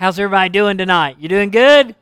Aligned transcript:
How's 0.00 0.18
everybody 0.18 0.48
doing 0.48 0.78
tonight? 0.78 1.16
You 1.18 1.28
doing 1.28 1.50
good? 1.50 1.94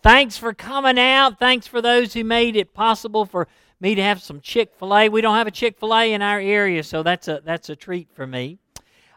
Thanks 0.00 0.38
for 0.38 0.54
coming 0.54 0.98
out. 0.98 1.38
Thanks 1.38 1.66
for 1.66 1.82
those 1.82 2.14
who 2.14 2.24
made 2.24 2.56
it 2.56 2.72
possible 2.72 3.26
for 3.26 3.46
me 3.78 3.94
to 3.94 4.02
have 4.02 4.22
some 4.22 4.40
Chick 4.40 4.72
Fil 4.78 4.96
A. 4.96 5.10
We 5.10 5.20
don't 5.20 5.36
have 5.36 5.46
a 5.46 5.50
Chick 5.50 5.78
Fil 5.78 5.94
A 5.94 6.14
in 6.14 6.22
our 6.22 6.40
area, 6.40 6.82
so 6.82 7.02
that's 7.02 7.28
a 7.28 7.42
that's 7.44 7.68
a 7.68 7.76
treat 7.76 8.08
for 8.14 8.26
me. 8.26 8.56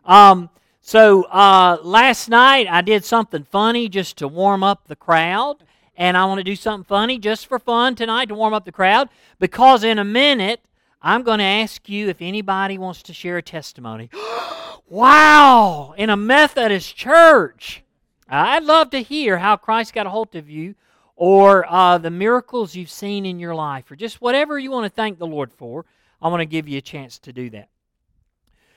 Um, 0.03 0.49
so 0.81 1.23
uh, 1.29 1.77
last 1.81 2.27
night 2.27 2.67
I 2.69 2.81
did 2.81 3.05
something 3.05 3.45
funny 3.45 3.87
just 3.87 4.17
to 4.17 4.27
warm 4.27 4.65
up 4.65 4.89
the 4.89 4.97
crowd, 4.97 5.63
and 5.95 6.17
I 6.17 6.25
want 6.25 6.39
to 6.39 6.43
do 6.43 6.57
something 6.57 6.83
funny 6.83 7.19
just 7.19 7.47
for 7.47 7.57
fun 7.57 7.95
tonight 7.95 8.25
to 8.25 8.35
warm 8.35 8.53
up 8.53 8.65
the 8.65 8.73
crowd 8.73 9.07
because 9.39 9.81
in 9.81 9.97
a 9.97 10.03
minute 10.03 10.59
I'm 11.01 11.23
going 11.23 11.39
to 11.39 11.45
ask 11.45 11.87
you 11.87 12.09
if 12.09 12.17
anybody 12.19 12.77
wants 12.77 13.01
to 13.03 13.13
share 13.13 13.37
a 13.37 13.41
testimony. 13.41 14.09
wow! 14.89 15.93
In 15.97 16.09
a 16.09 16.17
Methodist 16.17 16.97
church. 16.97 17.85
I'd 18.29 18.63
love 18.63 18.91
to 18.91 19.01
hear 19.01 19.39
how 19.39 19.57
Christ 19.57 19.93
got 19.93 20.05
a 20.05 20.09
hold 20.09 20.35
of 20.35 20.49
you 20.49 20.75
or 21.15 21.65
uh, 21.67 21.97
the 21.97 22.11
miracles 22.11 22.75
you've 22.75 22.91
seen 22.91 23.25
in 23.25 23.39
your 23.39 23.55
life 23.55 23.89
or 23.89 23.95
just 23.95 24.21
whatever 24.21 24.59
you 24.59 24.71
want 24.71 24.85
to 24.85 24.95
thank 24.95 25.17
the 25.17 25.27
Lord 25.27 25.51
for. 25.51 25.85
I 26.21 26.27
want 26.27 26.41
to 26.41 26.45
give 26.45 26.67
you 26.67 26.77
a 26.77 26.81
chance 26.81 27.17
to 27.19 27.33
do 27.33 27.49
that. 27.49 27.69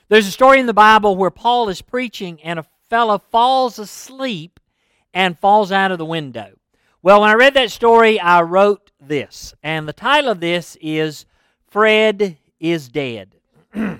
There's 0.09 0.27
a 0.27 0.31
story 0.31 0.59
in 0.59 0.65
the 0.65 0.73
Bible 0.73 1.15
where 1.15 1.29
Paul 1.29 1.69
is 1.69 1.81
preaching 1.81 2.41
and 2.41 2.59
a 2.59 2.65
fellow 2.89 3.17
falls 3.17 3.79
asleep 3.79 4.59
and 5.13 5.37
falls 5.37 5.71
out 5.71 5.91
of 5.91 5.97
the 5.97 6.05
window. 6.05 6.57
Well, 7.01 7.21
when 7.21 7.29
I 7.29 7.33
read 7.33 7.53
that 7.53 7.71
story, 7.71 8.19
I 8.19 8.41
wrote 8.41 8.91
this, 8.99 9.53
and 9.61 9.87
the 9.87 9.93
title 9.93 10.31
of 10.31 10.39
this 10.39 10.77
is 10.81 11.25
Fred 11.67 12.37
is 12.59 12.87
Dead. 12.87 13.35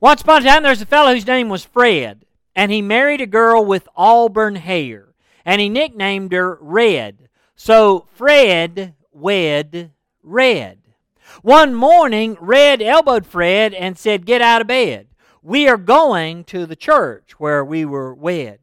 Once 0.00 0.22
upon 0.22 0.42
a 0.42 0.44
time, 0.44 0.62
there 0.62 0.70
was 0.70 0.82
a 0.82 0.86
fellow 0.86 1.14
whose 1.14 1.26
name 1.26 1.48
was 1.48 1.64
Fred 1.64 2.24
and 2.56 2.70
he 2.70 2.82
married 2.82 3.20
a 3.20 3.26
girl 3.26 3.64
with 3.64 3.88
auburn 3.96 4.56
hair, 4.56 5.14
and 5.44 5.60
he 5.60 5.68
nicknamed 5.68 6.32
her 6.32 6.58
Red. 6.60 7.28
So 7.56 8.06
Fred 8.14 8.94
wed 9.12 9.92
Red. 10.22 10.78
One 11.42 11.74
morning, 11.74 12.36
Red 12.40 12.80
elbowed 12.80 13.26
Fred 13.26 13.74
and 13.74 13.98
said, 13.98 14.26
Get 14.26 14.40
out 14.40 14.60
of 14.60 14.66
bed. 14.66 15.08
We 15.42 15.68
are 15.68 15.76
going 15.76 16.44
to 16.44 16.64
the 16.66 16.76
church 16.76 17.38
where 17.38 17.64
we 17.64 17.84
were 17.84 18.14
wed. 18.14 18.60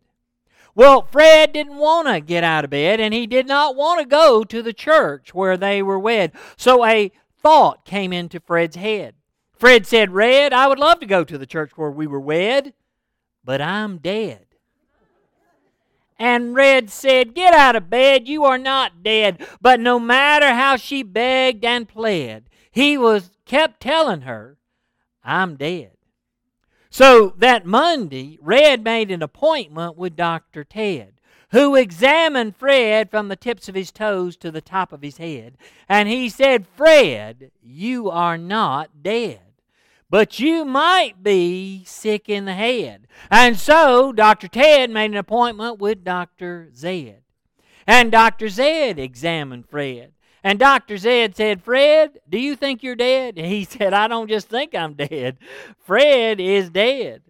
Well, 0.74 1.04
Fred 1.04 1.52
didn't 1.52 1.76
want 1.78 2.08
to 2.08 2.22
get 2.22 2.44
out 2.44 2.64
of 2.64 2.70
bed, 2.70 3.00
and 3.00 3.14
he 3.14 3.28
did 3.28 3.46
not 3.46 3.76
want 3.76 4.00
to 4.00 4.06
go 4.06 4.44
to 4.46 4.62
the 4.64 4.74
church 4.74 5.34
where 5.34 5.58
they 5.58 5.84
were 5.84 6.00
wed. 6.00 6.32
So 6.56 6.86
a 6.86 7.12
thought 7.38 7.86
came 7.86 8.14
into 8.14 8.40
Fred's 8.40 8.78
head. 8.78 9.16
Fred 9.54 9.86
said, 9.86 10.12
Red, 10.12 10.54
I 10.54 10.68
would 10.68 10.80
love 10.80 11.00
to 11.02 11.06
go 11.06 11.24
to 11.24 11.38
the 11.38 11.46
church 11.46 11.72
where 11.76 11.92
we 11.92 12.08
were 12.08 12.20
wed, 12.20 12.74
but 13.44 13.62
I'm 13.62 13.98
dead. 13.98 14.46
And 16.20 16.54
Red 16.54 16.92
said, 16.92 17.34
Get 17.34 17.54
out 17.54 17.76
of 17.76 17.90
bed, 17.90 18.28
you 18.28 18.44
are 18.44 18.60
not 18.60 19.02
dead. 19.02 19.44
But 19.60 19.80
no 19.80 20.00
matter 20.00 20.54
how 20.54 20.76
she 20.76 21.02
begged 21.02 21.66
and 21.66 21.88
pled, 21.88 22.44
he 22.70 22.96
was 22.96 23.32
kept 23.46 23.82
telling 23.82 24.22
her, 24.22 24.58
I'm 25.24 25.56
dead. 25.56 25.94
So 26.92 27.34
that 27.38 27.66
Monday, 27.66 28.38
Red 28.40 28.84
made 28.84 29.10
an 29.10 29.24
appointment 29.24 29.98
with 29.98 30.16
Dr. 30.16 30.64
Ted, 30.64 31.14
who 31.52 31.76
examined 31.76 32.56
Fred 32.56 33.10
from 33.10 33.28
the 33.28 33.36
tips 33.36 33.68
of 33.68 33.76
his 33.76 33.92
toes 33.92 34.38
to 34.38 34.52
the 34.52 34.62
top 34.62 34.94
of 34.94 35.02
his 35.02 35.18
head. 35.18 35.58
And 35.90 36.08
he 36.08 36.30
said, 36.30 36.68
Fred, 36.68 37.50
you 37.64 38.12
are 38.12 38.38
not 38.38 39.02
dead 39.02 39.51
but 40.12 40.40
you 40.40 40.66
might 40.66 41.24
be 41.24 41.84
sick 41.86 42.28
in 42.28 42.44
the 42.44 42.54
head. 42.54 43.08
And 43.32 43.58
so 43.58 44.12
Dr. 44.12 44.50
Ted 44.50 44.90
made 44.90 45.12
an 45.12 45.18
appointment 45.18 45.80
with 45.80 46.04
Dr. 46.04 46.70
Zed. 46.76 47.22
And 47.88 48.12
Dr. 48.12 48.50
Zed 48.50 49.00
examined 49.00 49.70
Fred. 49.70 50.12
And 50.44 50.60
Dr. 50.60 50.98
Zed 50.98 51.38
said, 51.38 51.64
Fred, 51.64 52.20
do 52.30 52.38
you 52.38 52.58
think 52.58 52.84
you're 52.84 52.96
dead? 52.96 53.38
And 53.38 53.48
he 53.48 53.64
said, 53.70 53.94
I 53.94 54.10
don't 54.10 54.28
just 54.28 54.50
think 54.50 54.76
I'm 54.76 54.96
dead. 54.96 55.38
Fred 55.80 56.42
is 56.42 56.70
dead. 56.70 57.22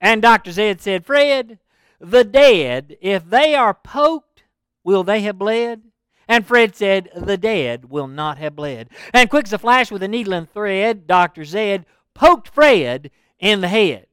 And 0.00 0.20
Dr. 0.20 0.50
Zed 0.50 0.80
said, 0.80 1.06
Fred, 1.06 1.60
the 2.00 2.24
dead, 2.24 2.96
if 3.00 3.30
they 3.30 3.54
are 3.54 3.74
poked, 3.74 4.42
will 4.82 5.04
they 5.04 5.20
have 5.20 5.38
bled? 5.38 5.82
And 6.26 6.46
Fred 6.46 6.76
said, 6.76 7.10
The 7.16 7.38
dead 7.38 7.90
will 7.90 8.06
not 8.06 8.38
have 8.38 8.54
bled. 8.54 8.90
And 9.14 9.30
quick 9.30 9.46
as 9.46 9.52
a 9.52 9.58
flash 9.58 9.90
with 9.90 10.02
a 10.02 10.08
needle 10.08 10.34
and 10.34 10.50
thread, 10.50 11.06
Dr. 11.06 11.44
Zed 11.44 11.86
poked 12.18 12.48
Fred 12.48 13.10
in 13.38 13.60
the 13.60 13.68
head. 13.68 14.06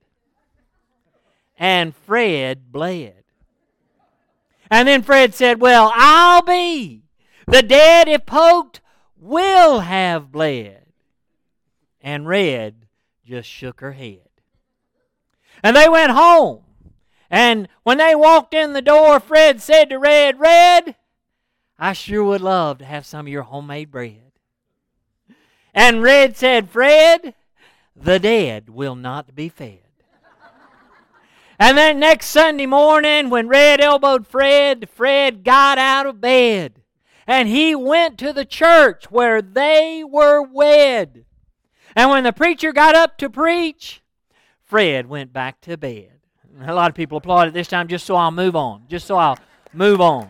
And 1.57 1.95
Fred 1.95 2.71
bled. 2.71 3.23
And 4.69 4.87
then 4.87 5.01
Fred 5.01 5.33
said, 5.33 5.59
Well, 5.59 5.91
I'll 5.93 6.41
be. 6.41 7.03
The 7.47 7.63
dead, 7.63 8.07
if 8.07 8.25
poked, 8.25 8.81
will 9.17 9.79
have 9.81 10.31
bled. 10.31 10.83
And 12.01 12.27
Red 12.27 12.85
just 13.25 13.49
shook 13.49 13.81
her 13.81 13.93
head. 13.93 14.19
And 15.63 15.75
they 15.75 15.89
went 15.89 16.11
home. 16.11 16.61
And 17.29 17.67
when 17.83 17.97
they 17.97 18.13
walked 18.13 18.53
in 18.53 18.73
the 18.73 18.81
door, 18.81 19.19
Fred 19.19 19.61
said 19.61 19.89
to 19.89 19.97
Red, 19.97 20.39
Red, 20.39 20.95
I 21.79 21.93
sure 21.93 22.23
would 22.23 22.41
love 22.41 22.77
to 22.79 22.85
have 22.85 23.05
some 23.05 23.25
of 23.25 23.31
your 23.31 23.43
homemade 23.43 23.91
bread. 23.91 24.31
And 25.73 26.03
Red 26.03 26.37
said, 26.37 26.69
Fred, 26.69 27.33
the 27.95 28.19
dead 28.19 28.69
will 28.69 28.95
not 28.95 29.35
be 29.35 29.49
fed. 29.49 29.79
And 31.57 31.77
then 31.77 31.99
next 31.99 32.27
Sunday 32.27 32.65
morning, 32.65 33.29
when 33.29 33.47
Red 33.47 33.79
elbowed 33.79 34.27
Fred, 34.27 34.89
Fred 34.89 35.43
got 35.43 35.77
out 35.77 36.05
of 36.05 36.19
bed 36.19 36.81
and 37.25 37.47
he 37.47 37.73
went 37.73 38.17
to 38.19 38.33
the 38.33 38.45
church 38.45 39.09
where 39.09 39.41
they 39.41 40.03
were 40.03 40.41
wed. 40.41 41.25
And 41.95 42.09
when 42.09 42.23
the 42.23 42.33
preacher 42.33 42.73
got 42.73 42.93
up 42.93 43.17
to 43.19 43.29
preach, 43.29 44.01
Fred 44.63 45.07
went 45.07 45.31
back 45.31 45.61
to 45.61 45.77
bed. 45.77 46.11
A 46.61 46.73
lot 46.73 46.89
of 46.89 46.95
people 46.95 47.17
applauded 47.17 47.53
this 47.53 47.67
time 47.67 47.87
just 47.87 48.05
so 48.05 48.15
I'll 48.15 48.31
move 48.31 48.55
on. 48.55 48.83
Just 48.89 49.07
so 49.07 49.17
I'll 49.17 49.39
move 49.73 50.01
on. 50.01 50.29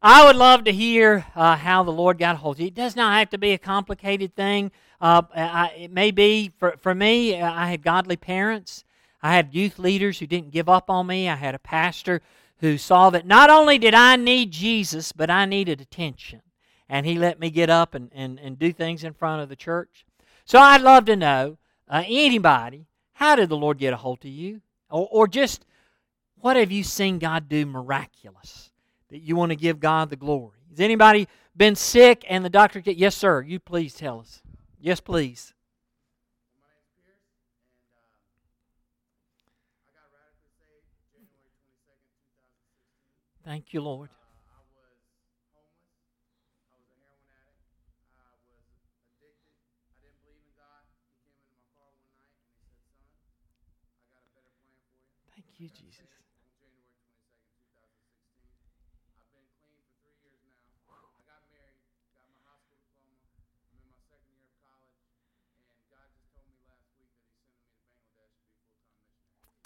I 0.00 0.24
would 0.24 0.36
love 0.36 0.62
to 0.64 0.72
hear 0.72 1.26
uh, 1.34 1.56
how 1.56 1.82
the 1.82 1.90
Lord 1.90 2.18
got 2.18 2.36
a 2.36 2.38
hold 2.38 2.56
of 2.56 2.60
you. 2.60 2.68
It 2.68 2.74
does 2.74 2.94
not 2.94 3.18
have 3.18 3.30
to 3.30 3.38
be 3.38 3.52
a 3.52 3.58
complicated 3.58 4.36
thing. 4.36 4.70
Uh, 5.00 5.22
I, 5.34 5.72
it 5.76 5.90
may 5.90 6.12
be, 6.12 6.52
for, 6.56 6.76
for 6.78 6.94
me, 6.94 7.40
uh, 7.40 7.52
I 7.52 7.68
had 7.68 7.82
godly 7.82 8.16
parents. 8.16 8.84
I 9.24 9.34
had 9.34 9.54
youth 9.54 9.76
leaders 9.76 10.20
who 10.20 10.28
didn't 10.28 10.52
give 10.52 10.68
up 10.68 10.88
on 10.88 11.08
me. 11.08 11.28
I 11.28 11.34
had 11.34 11.56
a 11.56 11.58
pastor 11.58 12.22
who 12.60 12.78
saw 12.78 13.10
that 13.10 13.26
not 13.26 13.50
only 13.50 13.76
did 13.76 13.92
I 13.92 14.14
need 14.14 14.52
Jesus, 14.52 15.10
but 15.10 15.30
I 15.30 15.46
needed 15.46 15.80
attention. 15.80 16.42
And 16.88 17.04
he 17.04 17.18
let 17.18 17.40
me 17.40 17.50
get 17.50 17.68
up 17.68 17.92
and, 17.94 18.10
and, 18.14 18.38
and 18.38 18.56
do 18.56 18.72
things 18.72 19.02
in 19.02 19.14
front 19.14 19.42
of 19.42 19.48
the 19.48 19.56
church. 19.56 20.06
So 20.44 20.60
I'd 20.60 20.80
love 20.80 21.06
to 21.06 21.16
know 21.16 21.58
uh, 21.88 22.04
anybody, 22.06 22.86
how 23.14 23.34
did 23.34 23.48
the 23.48 23.56
Lord 23.56 23.78
get 23.78 23.92
a 23.92 23.96
hold 23.96 24.24
of 24.24 24.30
you? 24.30 24.60
Or, 24.90 25.08
or 25.10 25.26
just 25.26 25.64
what 26.36 26.56
have 26.56 26.70
you 26.70 26.84
seen 26.84 27.18
God 27.18 27.48
do 27.48 27.66
miraculous? 27.66 28.67
That 29.10 29.18
you 29.18 29.36
want 29.36 29.50
to 29.50 29.56
give 29.56 29.80
God 29.80 30.10
the 30.10 30.16
glory. 30.16 30.58
Has 30.70 30.80
anybody 30.80 31.28
been 31.56 31.74
sick 31.74 32.24
and 32.28 32.44
the 32.44 32.50
doctor? 32.50 32.80
Yes, 32.84 33.16
sir. 33.16 33.42
You 33.42 33.58
please 33.58 33.94
tell 33.94 34.20
us. 34.20 34.42
Yes, 34.80 35.00
please. 35.00 35.54
Thank 43.44 43.72
you, 43.72 43.80
Lord. 43.80 44.10
Thank 55.34 55.46
you, 55.58 55.68
Jesus. 55.68 55.98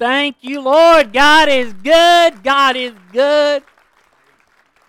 Thank 0.02 0.38
you, 0.40 0.60
Lord. 0.60 1.12
God 1.12 1.49
is 1.49 1.72
good. 1.75 2.43
God 2.43 2.76
is 2.76 2.93
good. 3.12 3.62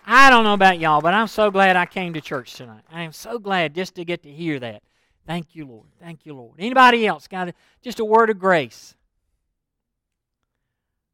I 0.04 0.28
don't 0.28 0.42
know 0.42 0.54
about 0.54 0.80
y'all, 0.80 1.00
but 1.00 1.14
I'm 1.14 1.28
so 1.28 1.52
glad 1.52 1.76
I 1.76 1.86
came 1.86 2.14
to 2.14 2.20
church 2.20 2.54
tonight. 2.54 2.82
I 2.90 3.02
am 3.02 3.12
so 3.12 3.38
glad 3.38 3.76
just 3.76 3.94
to 3.94 4.04
get 4.04 4.24
to 4.24 4.28
hear 4.28 4.58
that. 4.58 4.82
Thank 5.24 5.54
you, 5.54 5.66
Lord. 5.66 5.86
Thank 6.02 6.26
you, 6.26 6.34
Lord. 6.34 6.54
Anybody 6.58 7.06
else 7.06 7.28
got 7.28 7.46
a, 7.46 7.54
just 7.80 8.00
a 8.00 8.04
word 8.04 8.28
of 8.28 8.40
grace? 8.40 8.96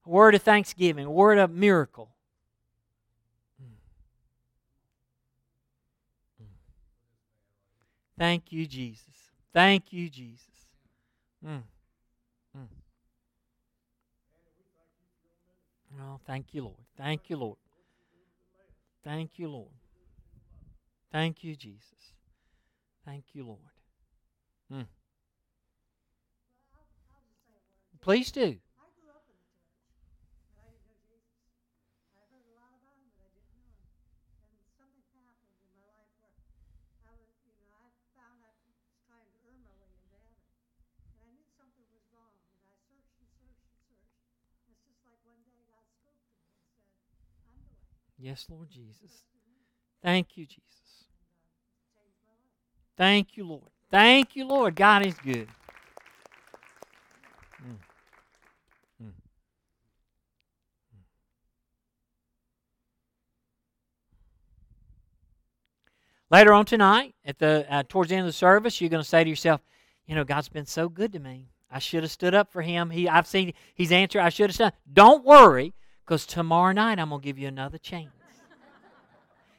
A 0.06 0.08
word 0.08 0.34
of 0.34 0.40
thanksgiving, 0.40 1.04
a 1.04 1.10
word 1.10 1.36
of 1.36 1.50
miracle. 1.50 2.08
Thank 8.18 8.50
you, 8.50 8.66
Jesus. 8.66 9.04
Thank 9.52 9.92
you, 9.92 10.08
Jesus. 10.08 10.46
Mm. 11.46 11.64
Oh, 15.98 16.20
thank 16.26 16.52
you, 16.52 16.62
Lord. 16.62 16.76
Thank 16.96 17.28
you, 17.28 17.36
Lord. 17.36 17.58
Thank 19.02 19.38
you, 19.38 19.48
Lord. 19.48 19.72
Thank 21.10 21.42
you, 21.42 21.56
Jesus. 21.56 22.12
Thank 23.04 23.24
you, 23.32 23.44
Lord. 23.44 23.58
Mm. 24.72 24.86
Please 28.00 28.30
do. 28.30 28.56
Yes, 48.22 48.46
Lord 48.50 48.68
Jesus. 48.70 49.24
Thank 50.02 50.36
you, 50.36 50.44
Jesus. 50.44 51.06
Thank 52.96 53.36
you, 53.36 53.44
Lord. 53.44 53.70
Thank 53.90 54.36
you, 54.36 54.46
Lord. 54.46 54.76
God 54.76 55.06
is 55.06 55.14
good. 55.14 55.48
Mm. 57.62 57.76
Mm. 59.02 59.12
Later 66.30 66.52
on 66.52 66.66
tonight, 66.66 67.14
at 67.24 67.38
the 67.38 67.66
uh, 67.70 67.84
towards 67.88 68.10
the 68.10 68.16
end 68.16 68.26
of 68.26 68.28
the 68.28 68.32
service, 68.32 68.80
you're 68.80 68.90
going 68.90 69.02
to 69.02 69.08
say 69.08 69.24
to 69.24 69.30
yourself, 69.30 69.62
"You 70.06 70.14
know, 70.14 70.24
God's 70.24 70.50
been 70.50 70.66
so 70.66 70.90
good 70.90 71.12
to 71.14 71.18
me. 71.18 71.48
I 71.70 71.78
should 71.78 72.02
have 72.02 72.12
stood 72.12 72.34
up 72.34 72.52
for 72.52 72.60
Him. 72.60 72.90
He, 72.90 73.08
I've 73.08 73.26
seen 73.26 73.54
He's 73.74 73.92
answered. 73.92 74.20
I 74.20 74.28
should 74.28 74.50
have 74.50 74.54
stood." 74.54 74.72
Don't 74.92 75.24
worry, 75.24 75.72
because 76.10 76.26
tomorrow 76.26 76.72
night 76.72 76.98
I'm 76.98 77.10
going 77.10 77.20
to 77.20 77.24
give 77.24 77.38
you 77.38 77.46
another 77.46 77.78
chance. 77.78 78.10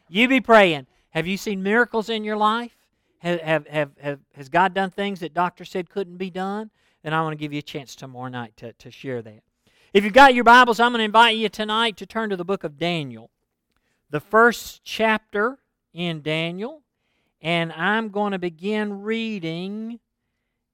you 0.09 0.27
be 0.27 0.41
praying. 0.41 0.85
Have 1.11 1.25
you 1.25 1.37
seen 1.37 1.63
miracles 1.63 2.09
in 2.09 2.25
your 2.25 2.35
life? 2.35 2.75
Have, 3.19 3.39
have, 3.39 3.67
have, 3.67 3.91
have, 4.01 4.19
has 4.35 4.49
God 4.49 4.73
done 4.73 4.89
things 4.89 5.21
that 5.21 5.33
doctors 5.33 5.69
said 5.69 5.89
couldn't 5.89 6.17
be 6.17 6.29
done? 6.29 6.69
Then 7.03 7.13
I 7.13 7.21
want 7.21 7.31
to 7.31 7.37
give 7.37 7.53
you 7.53 7.59
a 7.59 7.61
chance 7.61 7.95
tomorrow 7.95 8.27
night 8.27 8.57
to, 8.57 8.73
to 8.73 8.91
share 8.91 9.21
that. 9.21 9.43
If 9.93 10.03
you've 10.03 10.11
got 10.11 10.35
your 10.35 10.43
Bibles, 10.43 10.81
I'm 10.81 10.91
going 10.91 10.99
to 10.99 11.05
invite 11.05 11.37
you 11.37 11.47
tonight 11.47 11.95
to 11.95 12.05
turn 12.05 12.29
to 12.31 12.35
the 12.35 12.43
book 12.43 12.65
of 12.65 12.77
Daniel, 12.77 13.29
the 14.09 14.19
first 14.19 14.83
chapter 14.83 15.57
in 15.93 16.21
Daniel, 16.21 16.81
and 17.41 17.71
I'm 17.71 18.09
going 18.09 18.33
to 18.33 18.39
begin 18.39 19.03
reading 19.03 20.01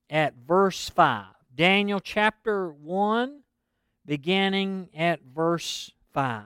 at 0.09 0.33
verse 0.47 0.89
5. 0.89 1.25
Daniel 1.53 1.99
chapter 1.99 2.71
1, 2.71 3.41
beginning 4.07 4.89
at 4.95 5.19
verse 5.21 5.91
5. 6.13 6.45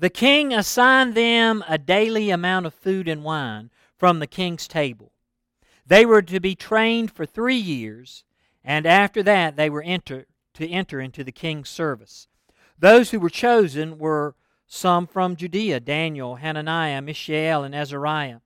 The 0.00 0.10
king 0.10 0.52
assigned 0.52 1.14
them 1.14 1.62
a 1.68 1.76
daily 1.76 2.30
amount 2.30 2.66
of 2.66 2.74
food 2.74 3.06
and 3.06 3.22
wine 3.22 3.70
from 3.96 4.18
the 4.18 4.26
king's 4.26 4.66
table. 4.66 5.12
They 5.86 6.06
were 6.06 6.22
to 6.22 6.40
be 6.40 6.54
trained 6.54 7.10
for 7.10 7.26
three 7.26 7.56
years, 7.56 8.24
and 8.64 8.86
after 8.86 9.22
that 9.24 9.56
they 9.56 9.68
were 9.68 9.82
enter, 9.82 10.26
to 10.54 10.68
enter 10.68 11.00
into 11.00 11.22
the 11.22 11.32
king's 11.32 11.68
service. 11.68 12.28
Those 12.78 13.10
who 13.10 13.20
were 13.20 13.30
chosen 13.30 13.98
were 13.98 14.34
some 14.66 15.06
from 15.06 15.34
Judea 15.34 15.80
Daniel, 15.80 16.36
Hananiah, 16.36 17.02
Mishael, 17.02 17.64
and 17.64 17.74
Azariah. 17.74 18.40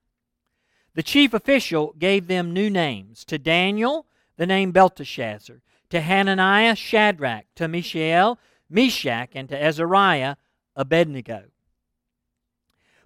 The 0.94 1.02
chief 1.02 1.34
official 1.34 1.94
gave 1.98 2.26
them 2.26 2.52
new 2.52 2.70
names. 2.70 3.24
To 3.26 3.38
Daniel, 3.38 4.06
the 4.36 4.46
name 4.46 4.72
Belteshazzar, 4.72 5.60
to 5.90 6.00
Hananiah, 6.00 6.74
Shadrach, 6.74 7.44
to 7.56 7.68
Mishael, 7.68 8.38
Meshach, 8.70 9.30
and 9.34 9.48
to 9.48 9.62
Azariah, 9.62 10.36
Abednego. 10.74 11.44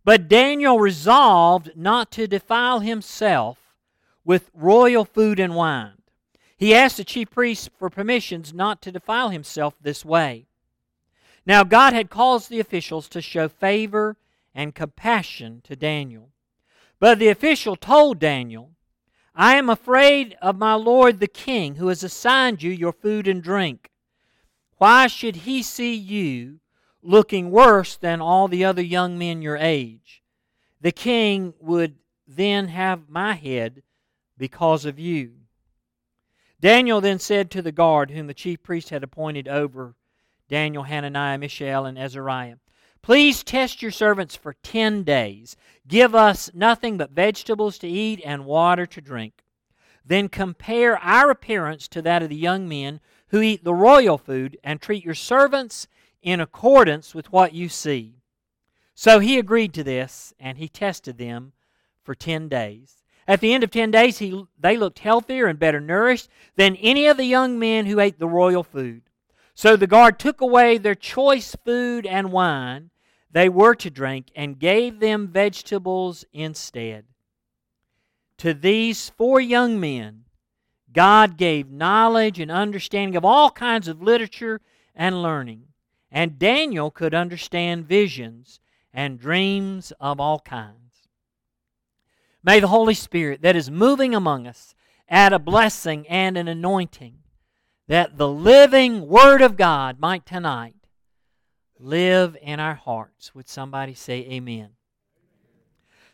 But 0.05 0.28
Daniel 0.28 0.78
resolved 0.78 1.73
not 1.75 2.12
to 2.12 2.28
defile 2.28 2.78
himself 2.81 3.58
with 4.25 4.50
royal 4.55 5.05
food 5.05 5.40
and 5.40 5.56
wine. 5.56 6.02
He 6.56 6.75
asked 6.75 6.96
the 6.96 7.05
chief 7.05 7.31
priests 7.31 7.69
for 7.76 7.90
permissions 7.90 8.55
not 8.55 8.81
to 8.82 8.93
defile 8.93 9.31
himself 9.31 9.75
this 9.81 10.05
way. 10.05 10.46
Now, 11.44 11.64
God 11.64 11.93
had 11.93 12.08
caused 12.08 12.50
the 12.50 12.61
officials 12.61 13.08
to 13.08 13.20
show 13.20 13.49
favor 13.49 14.17
and 14.55 14.75
compassion 14.75 15.61
to 15.64 15.76
Daniel. 15.76 16.31
But 16.99 17.19
the 17.19 17.28
official 17.28 17.76
told 17.76 18.19
Daniel, 18.19 18.70
I 19.38 19.56
am 19.56 19.69
afraid 19.69 20.35
of 20.41 20.56
my 20.56 20.75
lord 20.75 21.21
the 21.21 21.27
king, 21.27 21.75
who 21.75 21.88
has 21.88 22.03
assigned 22.03 22.62
you 22.62 22.71
your 22.71 22.93
food 22.93 23.29
and 23.29 23.43
drink. 23.43 23.91
Why 24.79 25.06
should 25.09 25.37
he 25.37 25.62
see 25.62 25.94
you 25.94 26.61
looking 27.03 27.50
worse 27.50 27.97
than 27.97 28.23
all 28.23 28.49
the 28.49 28.65
other 28.65 28.83
young 28.83 29.19
men 29.19 29.43
your 29.43 29.59
age? 29.59 30.23
The 30.81 30.91
king 30.91 31.53
would 31.61 31.97
then 32.27 32.69
have 32.69 33.11
my 33.11 33.35
head 33.35 33.83
because 34.38 34.87
of 34.87 34.99
you. 34.99 35.33
Daniel 36.59 37.03
then 37.03 37.19
said 37.19 37.50
to 37.50 37.61
the 37.61 37.73
guard, 37.73 38.11
whom 38.11 38.29
the 38.29 38.35
chief 38.35 38.62
priest 38.62 38.88
had 38.88 39.03
appointed 39.03 39.49
over 39.49 39.94
Daniel, 40.49 40.85
Hananiah, 40.85 41.38
Mishael, 41.38 41.85
and 41.85 41.99
Azariah, 41.99 42.56
Please 43.06 43.44
test 43.44 43.82
your 43.82 43.93
servants 43.93 44.35
for 44.35 44.56
ten 44.64 45.05
days. 45.05 45.56
Give 45.87 46.12
us 46.12 46.50
nothing 46.53 46.97
but 46.97 47.12
vegetables 47.12 47.79
to 47.79 47.87
eat 47.87 48.20
and 48.25 48.44
water 48.44 48.85
to 48.85 49.00
drink. 49.00 49.44
Then 50.05 50.29
compare 50.29 50.99
our 50.99 51.31
appearance 51.31 51.87
to 51.87 52.03
that 52.03 52.25
of 52.25 52.31
the 52.31 52.35
young 52.35 52.69
men 52.69 52.99
who 53.29 53.41
eat 53.41 53.62
the 53.62 53.73
royal 53.73 54.19
food, 54.19 54.58
and 54.64 54.81
treat 54.81 55.05
your 55.05 55.14
servants 55.14 55.87
in 56.20 56.41
accordance 56.41 57.14
with 57.14 57.31
what 57.31 57.53
you 57.53 57.69
see. 57.69 58.17
So 58.97 59.20
he 59.20 59.38
agreed 59.38 59.73
to 59.75 59.85
this, 59.85 60.35
and 60.41 60.59
he 60.59 60.67
tested 60.67 61.17
them 61.17 61.52
for 62.02 62.17
ten 62.17 62.49
days. 62.49 63.05
At 63.29 63.41
the 63.41 63.55
end 63.55 63.62
of 63.62 63.70
ten 63.70 63.93
days, 63.93 64.19
he, 64.19 64.47
they 64.59 64.76
looked 64.76 64.99
healthier 64.99 65.47
and 65.47 65.61
better 65.61 65.81
nourished 65.81 66.29
than 66.56 66.75
any 66.75 67.06
of 67.06 67.19
the 67.19 67.25
young 67.25 67.56
men 67.56 67.87
who 67.87 68.00
ate 68.00 68.19
the 68.19 68.26
royal 68.26 68.64
food. 68.64 69.02
So 69.55 69.76
the 69.76 69.87
guard 69.87 70.19
took 70.19 70.41
away 70.41 70.76
their 70.76 70.97
choice 70.97 71.56
food 71.64 72.05
and 72.05 72.32
wine 72.32 72.91
they 73.37 73.50
were 73.50 73.75
to 73.75 73.91
drink 73.91 74.31
and 74.35 74.59
gave 74.59 74.99
them 74.99 75.29
vegetables 75.29 76.25
instead. 76.33 77.05
To 78.38 78.55
these 78.55 79.11
four 79.11 79.43
young 79.43 79.79
men, 79.79 80.25
God 80.91 81.37
gave 81.37 81.71
knowledge 81.71 82.41
and 82.41 82.50
understanding 82.50 83.14
of 83.14 83.26
all 83.26 83.50
kinds 83.50 83.88
of 83.88 84.00
literature 84.00 84.62
and 84.95 85.23
learning. 85.23 85.64
And 86.11 86.38
Daniel 86.38 86.90
could 86.90 87.12
understand 87.12 87.87
visions 87.87 88.59
and 88.90 89.21
dreams 89.21 89.93
of 90.00 90.19
all 90.19 90.40
kinds. 90.40 91.11
May 92.43 92.59
the 92.59 92.69
Holy 92.69 92.95
Spirit 92.95 93.43
that 93.43 93.55
is 93.55 93.71
moving 93.71 94.14
among 94.14 94.47
us 94.47 94.75
add 95.11 95.35
a 95.35 95.38
blessing 95.38 96.09
and 96.09 96.38
an 96.38 96.49
anointing 96.49 97.19
that 97.87 98.16
the 98.16 98.31
living 98.31 99.07
Word 99.07 99.43
of 99.43 99.59
God 99.59 100.00
might 100.00 100.25
tonight 100.25 100.75
live 101.78 102.37
in 102.40 102.61
our 102.61 102.75
hearts. 102.75 103.35
Would 103.35 103.49
somebody 103.49 103.95
say 103.95 104.21
amen? 104.30 104.71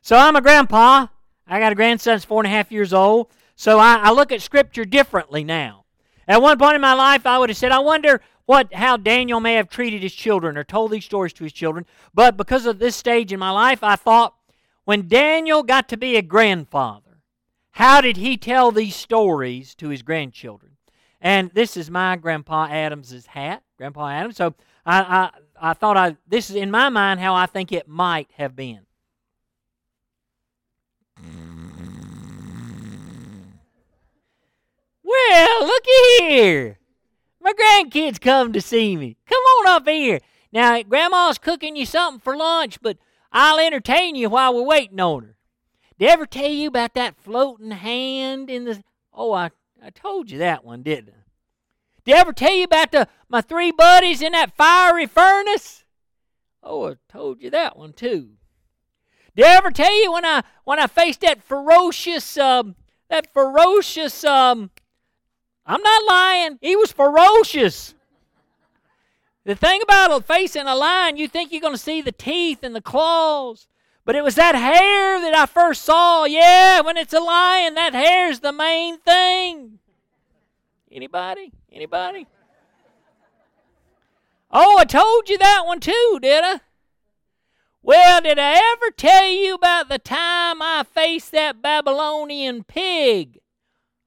So 0.01 0.17
I'm 0.17 0.37
a 0.37 0.41
grandpa. 0.41 1.07
I 1.47 1.59
got 1.59 1.73
a 1.73 1.77
grandson 1.77 2.15
that's 2.15 2.25
four 2.25 2.41
and 2.41 2.47
a 2.47 2.51
half 2.51 2.73
years 2.73 2.93
old. 2.93 3.29
So 3.57 3.79
I, 3.79 3.97
I 3.97 4.13
look 4.13 4.33
at 4.33 4.43
Scripture 4.43 4.85
differently 4.85 5.45
now. 5.45 5.85
At 6.27 6.43
one 6.43 6.59
point 6.59 6.75
in 6.75 6.81
my 6.81 6.95
life, 6.95 7.27
I 7.27 7.39
would 7.39 7.51
have 7.51 7.57
said, 7.57 7.73
I 7.73 7.81
wonder 7.81 8.21
what 8.47 8.75
how 8.75 8.97
Daniel 8.97 9.41
may 9.41 9.55
have 9.55 9.69
treated 9.69 10.03
his 10.03 10.15
children 10.15 10.57
or 10.57 10.65
told 10.65 10.91
these 10.91 11.05
stories 11.05 11.33
to 11.35 11.45
his 11.45 11.53
children. 11.53 11.87
But 12.13 12.37
because 12.37 12.67
of 12.67 12.79
this 12.79 12.97
stage 12.97 13.33
in 13.33 13.39
my 13.39 13.51
life, 13.51 13.83
I 13.83 13.97
thought, 13.97 14.35
when 14.85 15.07
Daniel 15.07 15.63
got 15.63 15.89
to 15.91 15.97
be 15.97 16.17
a 16.17 16.23
grandfather, 16.23 17.23
how 17.73 18.01
did 18.01 18.17
he 18.17 18.37
tell 18.37 18.73
these 18.73 18.97
stories 18.97 19.75
to 19.77 19.89
his 19.89 20.03
grandchildren? 20.03 20.73
And 21.21 21.51
this 21.55 21.77
is 21.77 21.89
my 21.89 22.17
Grandpa 22.17 22.67
Adams's 22.69 23.27
hat, 23.27 23.63
Grandpa 23.79 24.09
Adams. 24.09 24.37
So 24.37 24.55
I, 24.85 25.01
I, 25.01 25.31
I 25.65 25.75
thought 25.75 25.97
I 25.97 26.17
this 26.27 26.51
is 26.51 26.57
in 26.57 26.73
my 26.73 26.89
mind 26.89 27.21
how 27.21 27.35
I 27.37 27.47
think 27.47 27.71
it 27.71 27.87
might 27.87 28.29
have 28.37 28.57
been. 28.57 28.81
Well, 35.05 35.67
looky 35.67 36.19
here. 36.19 36.79
My 37.41 37.53
grandkids 37.53 38.21
come 38.21 38.53
to 38.53 38.61
see 38.61 38.97
me. 38.97 39.17
Come 39.29 39.39
on 39.39 39.69
up 39.69 39.89
here. 39.89 40.19
Now, 40.53 40.83
Grandma's 40.83 41.39
cooking 41.39 41.77
you 41.77 41.87
something 41.87 42.21
for 42.21 42.37
lunch, 42.37 42.81
but 42.83 42.99
I'll 43.31 43.61
entertain 43.61 44.17
you 44.17 44.31
while 44.31 44.55
we're 44.55 44.63
waiting 44.63 45.01
on 45.01 45.23
her. 45.23 45.37
Did 45.97 46.09
ever 46.09 46.27
tell 46.27 46.51
you 46.51 46.69
about 46.69 46.95
that 46.95 47.17
floating 47.17 47.71
hand 47.71 48.51
in 48.51 48.65
the. 48.65 48.83
Oh, 49.15 49.33
I, 49.33 49.51
I 49.81 49.91
told 49.91 50.29
you 50.31 50.39
that 50.39 50.65
one, 50.65 50.83
didn't 50.83 51.11
I? 51.11 51.22
Did 52.05 52.17
I 52.17 52.19
ever 52.19 52.33
tell 52.33 52.55
you 52.55 52.65
about 52.65 52.93
the 52.93 53.09
my 53.29 53.41
three 53.41 53.71
buddies 53.71 54.21
in 54.21 54.33
that 54.33 54.57
fiery 54.57 55.07
furnace? 55.07 55.85
Oh, 56.63 56.91
I 56.91 56.95
told 57.09 57.41
you 57.43 57.51
that 57.51 57.77
one 57.77 57.93
too. 57.93 58.31
Did 59.35 59.47
I 59.47 59.57
ever 59.57 59.71
tell 59.71 59.95
you 60.03 60.13
when 60.13 60.25
I 60.25 60.43
when 60.65 60.79
I 60.79 60.87
faced 60.87 61.21
that 61.21 61.43
ferocious 61.43 62.37
um, 62.37 62.77
that 63.09 63.33
ferocious 63.33 64.25
um 64.25 64.71
I'm 65.65 65.83
not 65.83 66.03
lying, 66.09 66.59
he 66.61 66.75
was 66.75 66.93
ferocious. 66.93 67.95
The 69.45 69.55
thing 69.55 69.81
about 69.83 70.25
facing 70.25 70.67
a 70.67 70.75
lion, 70.75 71.17
you 71.17 71.29
think 71.29 71.51
you're 71.51 71.61
going 71.61 71.75
to 71.75 71.79
see 71.79 72.01
the 72.01 72.13
teeth 72.13 72.63
and 72.63 72.75
the 72.75 72.81
claws. 72.81 73.67
But 74.05 74.17
it 74.17 74.25
was 74.25 74.35
that 74.35 74.55
hair 74.55 75.21
that 75.21 75.37
I 75.37 75.47
first 75.47 75.83
saw. 75.83 76.25
Yeah, 76.25 76.81
when 76.81 76.97
it's 76.97 77.13
a 77.13 77.21
lion, 77.21 77.75
that 77.75 77.95
hair's 77.95 78.41
the 78.41 78.53
main 78.53 78.99
thing. 78.99 79.79
Anybody? 80.91 81.53
Anybody? 81.73 82.27
Oh, 84.51 84.79
I 84.79 84.85
told 84.85 85.29
you 85.29 85.39
that 85.39 85.63
one 85.65 85.81
too, 85.81 86.19
did 86.21 86.45
I? 86.45 86.61
Well, 87.83 88.21
did 88.21 88.39
I 88.39 88.75
ever 88.75 88.91
tell 88.97 89.27
you 89.27 89.55
about 89.55 89.89
the 89.89 89.99
time 89.99 90.61
I 90.61 90.85
faced 90.85 91.33
that 91.33 91.63
Babylonian 91.63 92.65
pig? 92.65 93.41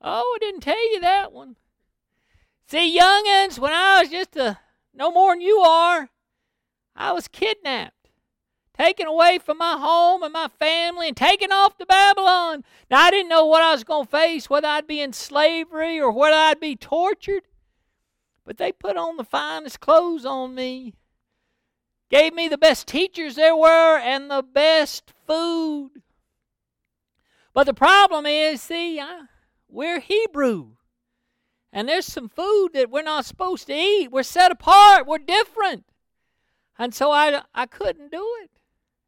Oh, 0.01 0.37
I 0.37 0.37
didn't 0.39 0.61
tell 0.61 0.93
you 0.93 1.01
that 1.01 1.31
one. 1.31 1.55
See, 2.67 2.95
young'uns, 2.95 3.59
when 3.59 3.73
I 3.73 4.01
was 4.01 4.09
just 4.09 4.35
a 4.35 4.59
no 4.93 5.11
more 5.11 5.33
than 5.33 5.41
you 5.41 5.59
are, 5.59 6.09
I 6.95 7.11
was 7.11 7.27
kidnapped 7.27 7.95
taken 8.77 9.07
away 9.07 9.39
from 9.39 9.57
my 9.57 9.77
home 9.77 10.23
and 10.23 10.33
my 10.33 10.47
family 10.59 11.07
and 11.07 11.17
taken 11.17 11.51
off 11.51 11.77
to 11.77 11.85
Babylon. 11.85 12.63
Now, 12.89 13.01
I 13.01 13.11
didn't 13.11 13.29
know 13.29 13.45
what 13.45 13.61
I 13.61 13.71
was 13.71 13.83
going 13.83 14.05
to 14.05 14.11
face, 14.11 14.49
whether 14.49 14.67
I'd 14.67 14.87
be 14.87 15.01
in 15.01 15.13
slavery 15.13 15.99
or 15.99 16.11
whether 16.11 16.35
I'd 16.35 16.59
be 16.59 16.75
tortured. 16.75 17.43
But 18.45 18.57
they 18.57 18.71
put 18.71 18.95
on 18.95 19.17
the 19.17 19.23
finest 19.23 19.79
clothes 19.79 20.25
on 20.25 20.53
me, 20.53 20.93
gave 22.09 22.33
me 22.33 22.47
the 22.47 22.57
best 22.57 22.87
teachers 22.87 23.35
there 23.35 23.55
were, 23.55 23.97
and 23.97 24.29
the 24.29 24.43
best 24.43 25.13
food. 25.25 25.89
But 27.53 27.65
the 27.65 27.73
problem 27.73 28.25
is, 28.25 28.61
see, 28.61 28.99
I, 28.99 29.21
we're 29.67 29.99
Hebrew. 29.99 30.73
And 31.73 31.89
there's 31.89 32.05
some 32.05 32.29
food 32.29 32.69
that 32.73 32.89
we're 32.89 33.01
not 33.01 33.25
supposed 33.25 33.67
to 33.67 33.73
eat. 33.73 34.11
We're 34.11 34.23
set 34.23 34.51
apart. 34.51 35.07
We're 35.07 35.17
different. 35.17 35.85
And 36.77 36.93
so 36.93 37.11
I, 37.11 37.41
I 37.53 37.65
couldn't 37.65 38.11
do 38.11 38.25
it. 38.43 38.51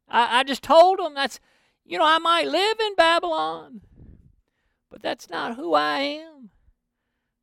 I, 0.08 0.40
I 0.40 0.42
just 0.42 0.62
told 0.62 0.98
them 0.98 1.14
that's, 1.14 1.40
you 1.84 1.98
know, 1.98 2.04
I 2.04 2.18
might 2.18 2.48
live 2.48 2.78
in 2.80 2.94
Babylon, 2.94 3.82
but 4.90 5.00
that's 5.00 5.30
not 5.30 5.56
who 5.56 5.74
I 5.74 6.00
am. 6.00 6.50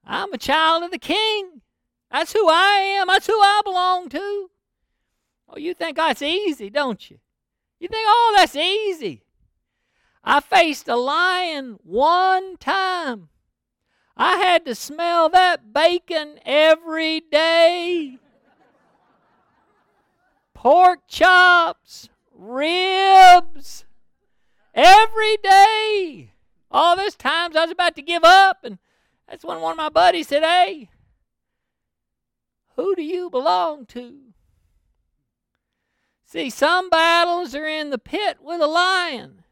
I'm 0.04 0.34
a 0.34 0.38
child 0.38 0.84
of 0.84 0.92
the 0.92 1.00
king. 1.00 1.62
That's 2.12 2.34
who 2.34 2.48
I 2.50 2.98
am. 3.00 3.08
That's 3.08 3.28
who 3.28 3.34
I 3.34 3.62
belong 3.64 4.10
to. 4.10 4.50
Oh, 5.50 5.58
you 5.58 5.74
think 5.74 5.98
that's 5.98 6.22
easy, 6.22 6.70
don't 6.70 7.10
you? 7.10 7.20
You 7.80 7.88
think, 7.88 8.06
oh, 8.08 8.34
that's 8.38 8.56
easy. 8.56 9.24
I 10.24 10.40
faced 10.40 10.88
a 10.88 10.96
lion 10.96 11.78
one 11.84 12.58
time. 12.58 13.30
I 14.18 14.38
had 14.38 14.66
to 14.66 14.76
smell 14.76 15.30
that 15.30 15.74
bacon 15.74 16.40
every 16.46 17.20
day. 17.20 18.18
Pork 20.54 21.02
chops, 21.08 22.10
ribs 22.34 23.86
every 24.74 25.38
day. 25.38 26.32
All 26.72 26.96
those 26.96 27.16
times 27.16 27.56
I 27.56 27.62
was 27.62 27.72
about 27.72 27.96
to 27.98 28.02
give 28.02 28.24
up, 28.24 28.64
and 28.64 28.80
that's 29.30 29.46
when 29.46 29.62
one 29.62 29.72
of 29.72 29.78
my 29.78 29.90
buddies 29.90 30.30
said, 30.30 30.44
Hey, 30.44 30.90
who 32.76 32.96
do 32.96 33.04
you 33.04 33.30
belong 33.30 33.86
to? 33.88 34.20
See, 36.26 36.50
some 36.50 36.90
battles 36.90 37.56
are 37.56 37.68
in 37.68 37.90
the 37.90 37.98
pit 37.98 38.38
with 38.42 38.60
a 38.60 38.68
lion, 38.68 39.44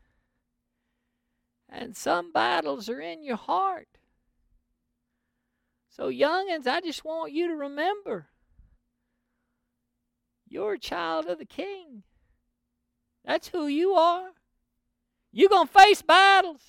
and 1.70 1.96
some 1.96 2.32
battles 2.32 2.90
are 2.90 3.00
in 3.00 3.24
your 3.24 3.38
heart. 3.38 3.88
So, 5.90 6.10
youngins, 6.10 6.68
I 6.68 6.82
just 6.82 7.06
want 7.06 7.32
you 7.32 7.48
to 7.48 7.56
remember 7.56 8.28
you're 10.50 10.74
a 10.74 10.80
child 10.80 11.28
of 11.28 11.40
the 11.40 11.46
king. 11.46 12.04
That's 13.24 13.48
who 13.48 13.68
you 13.68 13.94
are. 13.94 14.32
You're 15.32 15.50
going 15.50 15.68
to 15.68 15.74
face 15.74 16.02
battles, 16.02 16.62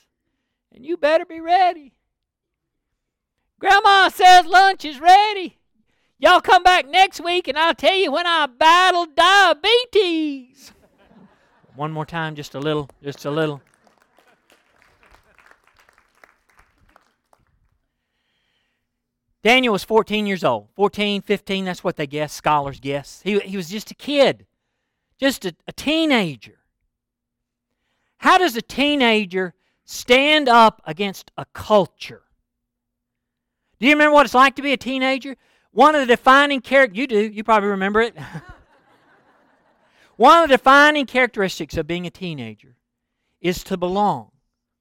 and 0.72 0.86
you 0.86 0.96
better 0.96 1.26
be 1.26 1.40
ready. 1.40 1.94
Grandma 3.58 4.08
says 4.08 4.46
lunch 4.46 4.84
is 4.84 5.00
ready. 5.00 5.58
Y'all 6.18 6.40
come 6.40 6.62
back 6.62 6.88
next 6.88 7.20
week, 7.22 7.48
and 7.48 7.58
I'll 7.58 7.74
tell 7.74 7.94
you 7.94 8.12
when 8.12 8.26
I 8.26 8.46
battled 8.46 9.16
diabetes. 9.16 10.72
One 11.74 11.92
more 11.92 12.06
time, 12.06 12.34
just 12.34 12.54
a 12.54 12.60
little, 12.60 12.88
just 13.02 13.24
a 13.24 13.30
little. 13.30 13.60
Daniel 19.42 19.72
was 19.72 19.84
14 19.84 20.26
years 20.26 20.44
old. 20.44 20.68
14, 20.74 21.20
15, 21.20 21.64
that's 21.64 21.84
what 21.84 21.96
they 21.96 22.06
guess, 22.06 22.32
scholars 22.32 22.80
guess. 22.80 23.20
He, 23.24 23.38
he 23.40 23.56
was 23.56 23.68
just 23.68 23.90
a 23.90 23.94
kid 23.94 24.46
just 25.18 25.44
a, 25.44 25.54
a 25.66 25.72
teenager. 25.72 26.58
How 28.18 28.38
does 28.38 28.56
a 28.56 28.62
teenager 28.62 29.54
stand 29.84 30.48
up 30.48 30.82
against 30.84 31.30
a 31.36 31.44
culture? 31.52 32.22
Do 33.78 33.86
you 33.86 33.92
remember 33.92 34.14
what 34.14 34.26
it's 34.26 34.34
like 34.34 34.56
to 34.56 34.62
be 34.62 34.72
a 34.72 34.76
teenager? 34.76 35.36
One 35.74 35.96
of 35.96 36.00
the 36.02 36.06
defining 36.06 36.60
characteristics, 36.60 36.98
you 36.98 37.06
do, 37.08 37.34
you 37.34 37.42
probably 37.42 37.68
remember 37.68 38.00
it. 38.00 38.16
One 40.16 40.44
of 40.44 40.48
the 40.48 40.56
defining 40.56 41.04
characteristics 41.04 41.76
of 41.76 41.88
being 41.88 42.06
a 42.06 42.10
teenager 42.10 42.76
is 43.40 43.64
to 43.64 43.76
belong, 43.76 44.30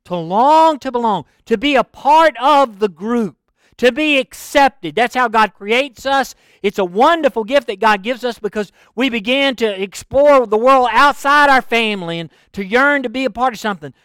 to 0.06 0.16
long 0.16 0.78
to 0.78 0.92
belong, 0.92 1.26
to 1.46 1.58
be 1.58 1.76
a 1.76 1.84
part 1.84 2.36
of 2.40 2.78
the 2.78 2.90
group 2.90 3.38
to 3.78 3.92
be 3.92 4.20
accepted. 4.20 4.94
That's 4.94 5.16
how 5.16 5.28
God 5.28 5.56
creates 5.56 6.06
us. 6.06 6.36
It's 6.62 6.78
a 6.78 6.86
wonderful 6.86 7.44
gift 7.44 7.66
that 7.68 7.80
God 7.80 8.04
gives 8.04 8.24
us 8.24 8.38
because 8.38 8.72
we 8.96 9.10
begin 9.10 9.56
to 9.56 9.82
explore 9.82 10.46
the 10.46 10.58
world 10.58 10.90
outside 10.92 11.50
our 11.50 11.64
family 11.64 12.20
and 12.20 12.30
to 12.52 12.64
yearn 12.64 13.02
to 13.02 13.10
be 13.10 13.26
a 13.26 13.32
part 13.32 13.56
of 13.56 13.60
something. 13.60 13.96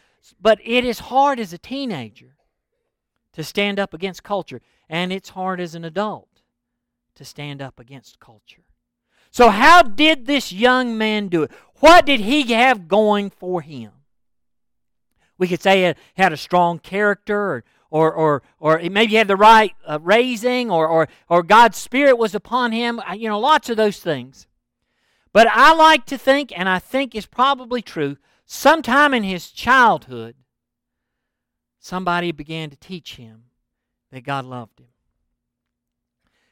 But 0.41 0.59
it 0.65 0.87
is 0.87 1.01
hard 1.01 1.39
as 1.39 1.53
a 1.53 1.59
teenager 1.59 2.37
to 3.35 3.45
stand 3.45 3.79
up 3.79 3.93
against 3.93 4.23
culture, 4.23 4.63
and 4.89 5.13
it's 5.13 5.29
hard 5.29 5.61
as 5.61 5.75
an 5.75 5.85
adult 5.85 6.28
to 7.19 7.25
stand 7.25 7.61
up 7.61 7.79
against 7.79 8.19
culture. 8.19 8.65
So, 9.31 9.51
how 9.51 9.83
did 9.83 10.27
this 10.27 10.53
young 10.53 10.97
man 10.97 11.29
do 11.29 11.43
it? 11.43 11.51
What 11.81 12.07
did 12.07 12.21
he 12.21 12.53
have 12.53 12.89
going 12.89 13.31
for 13.31 13.61
him? 13.61 13.93
We 15.37 15.47
could 15.47 15.63
say 15.63 15.95
he 16.15 16.23
had 16.23 16.33
a 16.33 16.37
strong 16.37 16.79
character 16.79 17.53
or, 17.53 17.65
or, 17.91 18.13
or, 18.13 18.43
or 18.59 18.79
maybe 18.91 19.11
he 19.13 19.17
had 19.17 19.29
the 19.29 19.37
right 19.37 19.73
uh, 19.87 19.99
raising, 20.03 20.71
or, 20.71 20.89
or, 20.89 21.09
or 21.29 21.43
God's 21.43 21.79
Spirit 21.79 22.19
was 22.19 22.35
upon 22.35 22.73
him. 22.73 23.01
You 23.15 23.29
know, 23.29 23.39
lots 23.39 23.71
of 23.71 23.77
those 23.77 24.01
things. 24.01 24.47
But 25.33 25.47
I 25.49 25.75
like 25.75 26.07
to 26.07 26.19
think, 26.19 26.59
and 26.59 26.69
I 26.69 26.79
think 26.79 27.15
it's 27.15 27.27
probably 27.27 27.83
true, 27.83 28.17
sometime 28.47 29.15
in 29.15 29.23
his 29.23 29.51
childhood, 29.51 30.35
somebody 31.79 32.33
began 32.33 32.71
to 32.71 32.77
teach 32.77 33.17
him 33.17 33.45
that 34.11 34.23
God 34.23 34.45
loved 34.45 34.81
him, 34.81 34.89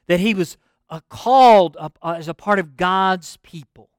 that 0.06 0.20
he 0.20 0.34
was 0.34 0.56
uh, 0.88 1.00
called 1.08 1.76
uh, 1.78 1.88
as 2.02 2.28
a 2.28 2.34
part 2.34 2.58
of 2.58 2.76
God's 2.76 3.38
people. 3.38 3.90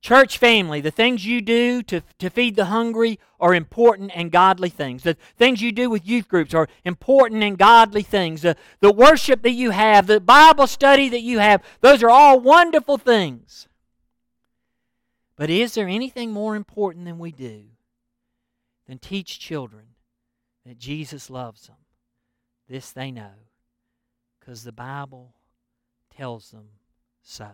Church 0.00 0.38
family, 0.38 0.80
the 0.80 0.92
things 0.92 1.26
you 1.26 1.40
do 1.40 1.82
to, 1.82 2.00
to 2.20 2.30
feed 2.30 2.54
the 2.54 2.66
hungry 2.66 3.18
are 3.40 3.54
important 3.54 4.12
and 4.14 4.30
godly 4.30 4.68
things. 4.68 5.02
The 5.02 5.16
things 5.36 5.60
you 5.60 5.72
do 5.72 5.90
with 5.90 6.06
youth 6.06 6.28
groups 6.28 6.54
are 6.54 6.68
important 6.84 7.42
and 7.42 7.58
godly 7.58 8.02
things. 8.02 8.42
The, 8.42 8.56
the 8.78 8.92
worship 8.92 9.42
that 9.42 9.50
you 9.50 9.70
have, 9.70 10.06
the 10.06 10.20
Bible 10.20 10.68
study 10.68 11.08
that 11.08 11.22
you 11.22 11.40
have, 11.40 11.60
those 11.80 12.04
are 12.04 12.10
all 12.10 12.38
wonderful 12.38 12.98
things. 12.98 13.66
But 15.34 15.50
is 15.50 15.74
there 15.74 15.88
anything 15.88 16.30
more 16.30 16.54
important 16.54 17.04
than 17.04 17.18
we 17.18 17.32
do 17.32 17.64
than 18.86 18.98
teach 18.98 19.40
children 19.40 19.86
that 20.64 20.78
Jesus 20.78 21.28
loves 21.28 21.66
them? 21.66 21.76
This 22.68 22.92
they 22.92 23.10
know 23.10 23.45
because 24.46 24.62
the 24.62 24.72
Bible 24.72 25.34
tells 26.16 26.52
them 26.52 26.68
so 27.20 27.48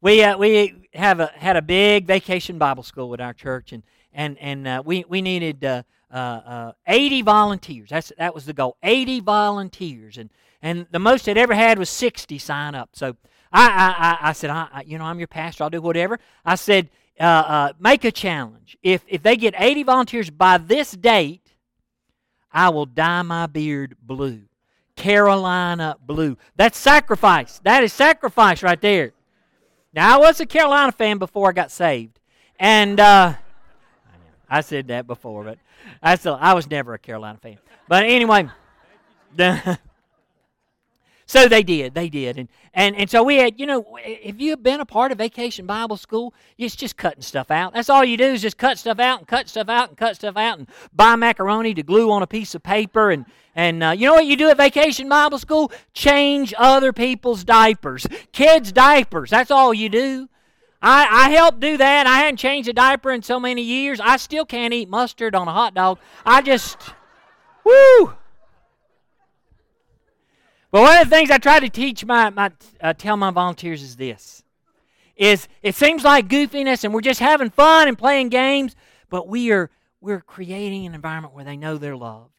we 0.00 0.24
uh, 0.24 0.36
we 0.38 0.88
have 0.94 1.20
a, 1.20 1.26
had 1.26 1.56
a 1.56 1.62
big 1.62 2.06
vacation 2.06 2.58
Bible 2.58 2.82
school 2.82 3.08
with 3.10 3.20
our 3.20 3.34
church, 3.34 3.72
and 3.72 3.82
and 4.12 4.38
and 4.38 4.66
uh, 4.66 4.82
we 4.84 5.04
we 5.08 5.20
needed 5.20 5.64
uh, 5.64 5.82
uh, 6.10 6.16
uh 6.16 6.72
80 6.88 7.22
volunteers. 7.22 7.90
That's 7.90 8.12
that 8.18 8.34
was 8.34 8.46
the 8.46 8.52
goal. 8.52 8.76
80 8.82 9.20
volunteers, 9.20 10.18
and 10.18 10.30
and 10.62 10.86
the 10.90 10.98
most 10.98 11.28
it 11.28 11.36
ever 11.36 11.54
had 11.54 11.78
was 11.78 11.90
60 11.90 12.38
sign 12.38 12.74
up. 12.74 12.90
So 12.94 13.16
I 13.52 14.18
I, 14.22 14.30
I 14.30 14.32
said, 14.32 14.50
I, 14.50 14.82
you 14.86 14.98
know, 14.98 15.04
I'm 15.04 15.18
your 15.18 15.28
pastor. 15.28 15.64
I'll 15.64 15.70
do 15.70 15.80
whatever. 15.80 16.18
I 16.44 16.56
said, 16.56 16.90
uh, 17.20 17.74
make 17.78 18.04
a 18.04 18.10
challenge. 18.10 18.76
If 18.82 19.04
if 19.06 19.22
they 19.22 19.36
get 19.36 19.54
80 19.56 19.82
volunteers 19.84 20.30
by 20.30 20.58
this 20.58 20.92
date, 20.92 21.41
I 22.52 22.68
will 22.68 22.86
dye 22.86 23.22
my 23.22 23.46
beard 23.46 23.96
blue. 24.02 24.42
Carolina 24.96 25.96
blue. 26.04 26.36
That's 26.56 26.78
sacrifice. 26.78 27.60
That 27.64 27.82
is 27.82 27.92
sacrifice 27.92 28.62
right 28.62 28.80
there. 28.80 29.12
Now, 29.94 30.16
I 30.16 30.18
was 30.18 30.40
a 30.40 30.46
Carolina 30.46 30.92
fan 30.92 31.18
before 31.18 31.48
I 31.48 31.52
got 31.52 31.70
saved. 31.70 32.18
And 32.58 33.00
uh, 33.00 33.34
I 34.48 34.60
said 34.60 34.88
that 34.88 35.06
before, 35.06 35.44
but 35.44 35.58
I 36.02 36.14
still 36.16 36.38
I 36.40 36.54
was 36.54 36.70
never 36.70 36.94
a 36.94 36.98
Carolina 36.98 37.38
fan. 37.42 37.58
But 37.88 38.04
anyway, 38.04 38.48
So 41.32 41.48
they 41.48 41.62
did. 41.62 41.94
They 41.94 42.10
did. 42.10 42.36
And, 42.36 42.48
and, 42.74 42.94
and 42.94 43.08
so 43.08 43.22
we 43.22 43.36
had, 43.36 43.58
you 43.58 43.64
know, 43.64 43.96
if 44.04 44.38
you 44.38 44.50
have 44.50 44.62
been 44.62 44.80
a 44.80 44.84
part 44.84 45.12
of 45.12 45.16
Vacation 45.16 45.64
Bible 45.64 45.96
School, 45.96 46.34
it's 46.58 46.76
just 46.76 46.98
cutting 46.98 47.22
stuff 47.22 47.50
out. 47.50 47.72
That's 47.72 47.88
all 47.88 48.04
you 48.04 48.18
do 48.18 48.24
is 48.24 48.42
just 48.42 48.58
cut 48.58 48.76
stuff 48.76 48.98
out 48.98 49.20
and 49.20 49.26
cut 49.26 49.48
stuff 49.48 49.70
out 49.70 49.88
and 49.88 49.96
cut 49.96 50.14
stuff 50.16 50.36
out 50.36 50.58
and 50.58 50.68
buy 50.92 51.16
macaroni 51.16 51.72
to 51.72 51.82
glue 51.82 52.10
on 52.10 52.22
a 52.22 52.26
piece 52.26 52.54
of 52.54 52.62
paper. 52.62 53.10
And, 53.10 53.24
and 53.54 53.82
uh, 53.82 53.90
you 53.92 54.08
know 54.08 54.12
what 54.12 54.26
you 54.26 54.36
do 54.36 54.50
at 54.50 54.58
Vacation 54.58 55.08
Bible 55.08 55.38
School? 55.38 55.72
Change 55.94 56.52
other 56.58 56.92
people's 56.92 57.44
diapers. 57.44 58.06
Kids' 58.32 58.70
diapers. 58.70 59.30
That's 59.30 59.50
all 59.50 59.72
you 59.72 59.88
do. 59.88 60.28
I, 60.82 61.08
I 61.10 61.30
helped 61.30 61.60
do 61.60 61.78
that. 61.78 62.06
I 62.06 62.18
hadn't 62.18 62.36
changed 62.36 62.68
a 62.68 62.74
diaper 62.74 63.10
in 63.10 63.22
so 63.22 63.40
many 63.40 63.62
years. 63.62 64.00
I 64.00 64.18
still 64.18 64.44
can't 64.44 64.74
eat 64.74 64.90
mustard 64.90 65.34
on 65.34 65.48
a 65.48 65.52
hot 65.52 65.72
dog. 65.72 65.98
I 66.26 66.42
just, 66.42 66.76
woo! 67.64 68.16
But 70.72 70.80
one 70.80 71.02
of 71.02 71.08
the 71.08 71.14
things 71.14 71.30
I 71.30 71.36
try 71.36 71.60
to 71.60 71.68
teach 71.68 72.04
my, 72.04 72.30
my 72.30 72.50
uh, 72.80 72.94
tell 72.94 73.18
my 73.18 73.30
volunteers 73.30 73.82
is 73.82 73.96
this: 73.96 74.42
is 75.14 75.46
it 75.62 75.74
seems 75.74 76.02
like 76.02 76.28
goofiness 76.28 76.82
and 76.82 76.94
we're 76.94 77.02
just 77.02 77.20
having 77.20 77.50
fun 77.50 77.88
and 77.88 77.96
playing 77.96 78.30
games, 78.30 78.74
but 79.10 79.28
we 79.28 79.52
are 79.52 79.70
we're 80.00 80.22
creating 80.22 80.86
an 80.86 80.94
environment 80.94 81.34
where 81.34 81.44
they 81.44 81.58
know 81.58 81.76
they're 81.76 81.94
loved, 81.94 82.32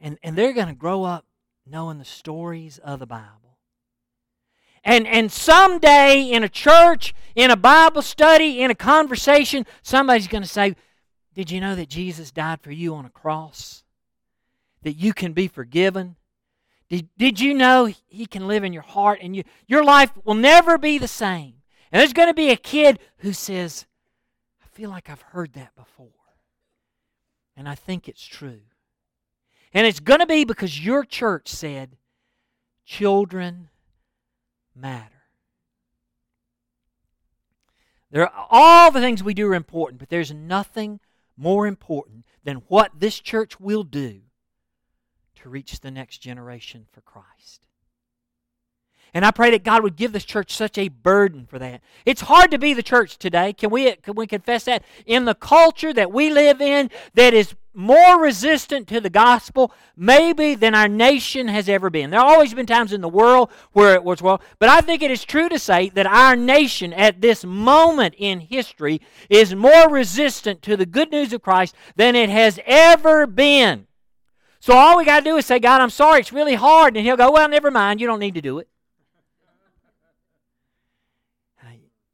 and 0.00 0.18
and 0.24 0.36
they're 0.36 0.52
going 0.52 0.66
to 0.66 0.74
grow 0.74 1.04
up 1.04 1.24
knowing 1.64 1.98
the 1.98 2.04
stories 2.04 2.78
of 2.78 2.98
the 2.98 3.06
Bible. 3.06 3.58
And 4.82 5.06
and 5.06 5.30
someday 5.30 6.20
in 6.20 6.42
a 6.42 6.48
church, 6.48 7.14
in 7.36 7.52
a 7.52 7.56
Bible 7.56 8.02
study, 8.02 8.60
in 8.60 8.72
a 8.72 8.74
conversation, 8.74 9.66
somebody's 9.82 10.26
going 10.26 10.42
to 10.42 10.48
say, 10.48 10.74
"Did 11.32 11.52
you 11.52 11.60
know 11.60 11.76
that 11.76 11.88
Jesus 11.88 12.32
died 12.32 12.60
for 12.60 12.72
you 12.72 12.92
on 12.96 13.04
a 13.04 13.10
cross? 13.10 13.84
That 14.82 14.94
you 14.94 15.14
can 15.14 15.32
be 15.32 15.46
forgiven." 15.46 16.16
Did, 16.88 17.08
did 17.16 17.40
you 17.40 17.54
know 17.54 17.92
He 18.06 18.26
can 18.26 18.46
live 18.46 18.64
in 18.64 18.72
your 18.72 18.82
heart 18.82 19.20
and 19.22 19.34
you, 19.34 19.44
your 19.66 19.84
life 19.84 20.10
will 20.24 20.34
never 20.34 20.78
be 20.78 20.98
the 20.98 21.08
same? 21.08 21.54
And 21.90 22.00
there's 22.00 22.12
going 22.12 22.28
to 22.28 22.34
be 22.34 22.50
a 22.50 22.56
kid 22.56 22.98
who 23.18 23.32
says, 23.32 23.86
I 24.62 24.66
feel 24.76 24.90
like 24.90 25.08
I've 25.08 25.22
heard 25.22 25.52
that 25.54 25.74
before. 25.76 26.08
And 27.56 27.68
I 27.68 27.74
think 27.74 28.08
it's 28.08 28.24
true. 28.24 28.60
And 29.72 29.86
it's 29.86 30.00
going 30.00 30.20
to 30.20 30.26
be 30.26 30.44
because 30.44 30.84
your 30.84 31.04
church 31.04 31.48
said, 31.48 31.96
children 32.84 33.68
matter. 34.74 35.10
There 38.10 38.28
are, 38.28 38.46
all 38.50 38.90
the 38.90 39.00
things 39.00 39.22
we 39.22 39.34
do 39.34 39.48
are 39.48 39.54
important, 39.54 39.98
but 39.98 40.08
there's 40.08 40.32
nothing 40.32 41.00
more 41.36 41.66
important 41.66 42.24
than 42.44 42.62
what 42.68 42.92
this 42.98 43.18
church 43.18 43.58
will 43.58 43.82
do 43.82 44.20
to 45.44 45.50
reach 45.50 45.80
the 45.80 45.90
next 45.90 46.18
generation 46.18 46.86
for 46.90 47.02
Christ. 47.02 47.66
And 49.12 49.26
I 49.26 49.30
pray 49.30 49.50
that 49.50 49.62
God 49.62 49.82
would 49.82 49.94
give 49.94 50.12
this 50.12 50.24
church 50.24 50.56
such 50.56 50.78
a 50.78 50.88
burden 50.88 51.44
for 51.44 51.58
that. 51.58 51.82
It's 52.06 52.22
hard 52.22 52.50
to 52.50 52.58
be 52.58 52.72
the 52.72 52.82
church 52.82 53.18
today. 53.18 53.52
Can 53.52 53.68
we, 53.68 53.94
can 53.96 54.14
we 54.14 54.26
confess 54.26 54.64
that? 54.64 54.82
In 55.04 55.26
the 55.26 55.34
culture 55.34 55.92
that 55.92 56.10
we 56.10 56.30
live 56.30 56.62
in, 56.62 56.90
that 57.12 57.34
is 57.34 57.54
more 57.74 58.18
resistant 58.18 58.88
to 58.88 59.02
the 59.02 59.10
gospel, 59.10 59.70
maybe 59.94 60.54
than 60.54 60.74
our 60.74 60.88
nation 60.88 61.48
has 61.48 61.68
ever 61.68 61.90
been. 61.90 62.08
There 62.08 62.20
have 62.20 62.28
always 62.28 62.54
been 62.54 62.64
times 62.64 62.94
in 62.94 63.02
the 63.02 63.08
world 63.08 63.50
where 63.72 63.94
it 63.94 64.02
was 64.02 64.22
well, 64.22 64.40
but 64.58 64.70
I 64.70 64.80
think 64.80 65.02
it 65.02 65.10
is 65.10 65.26
true 65.26 65.50
to 65.50 65.58
say 65.58 65.90
that 65.90 66.06
our 66.06 66.36
nation 66.36 66.94
at 66.94 67.20
this 67.20 67.44
moment 67.44 68.14
in 68.16 68.40
history 68.40 69.02
is 69.28 69.54
more 69.54 69.90
resistant 69.90 70.62
to 70.62 70.74
the 70.74 70.86
good 70.86 71.10
news 71.10 71.34
of 71.34 71.42
Christ 71.42 71.74
than 71.96 72.16
it 72.16 72.30
has 72.30 72.58
ever 72.64 73.26
been. 73.26 73.88
So 74.64 74.72
all 74.74 74.96
we 74.96 75.04
got 75.04 75.18
to 75.18 75.24
do 75.24 75.36
is 75.36 75.44
say, 75.44 75.58
God, 75.58 75.82
I'm 75.82 75.90
sorry, 75.90 76.20
it's 76.20 76.32
really 76.32 76.54
hard. 76.54 76.96
And 76.96 77.04
He'll 77.04 77.18
go, 77.18 77.30
Well, 77.30 77.50
never 77.50 77.70
mind, 77.70 78.00
you 78.00 78.06
don't 78.06 78.18
need 78.18 78.32
to 78.36 78.40
do 78.40 78.60
it. 78.60 78.68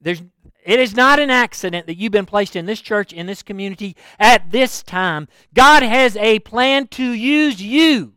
There's, 0.01 0.21
it 0.65 0.81
is 0.81 0.97
not 0.97 1.21
an 1.21 1.31
accident 1.31 1.87
that 1.87 1.97
you've 1.97 2.11
been 2.11 2.27
placed 2.27 2.57
in 2.57 2.67
this 2.67 2.81
church, 2.81 3.13
in 3.13 3.27
this 3.27 3.45
community, 3.45 3.95
at 4.19 4.51
this 4.51 4.83
time. 4.83 5.29
God 5.55 5.85
has 5.85 6.17
a 6.17 6.41
plan 6.41 6.89
to 6.89 7.13
use 7.13 7.63
you 7.63 8.15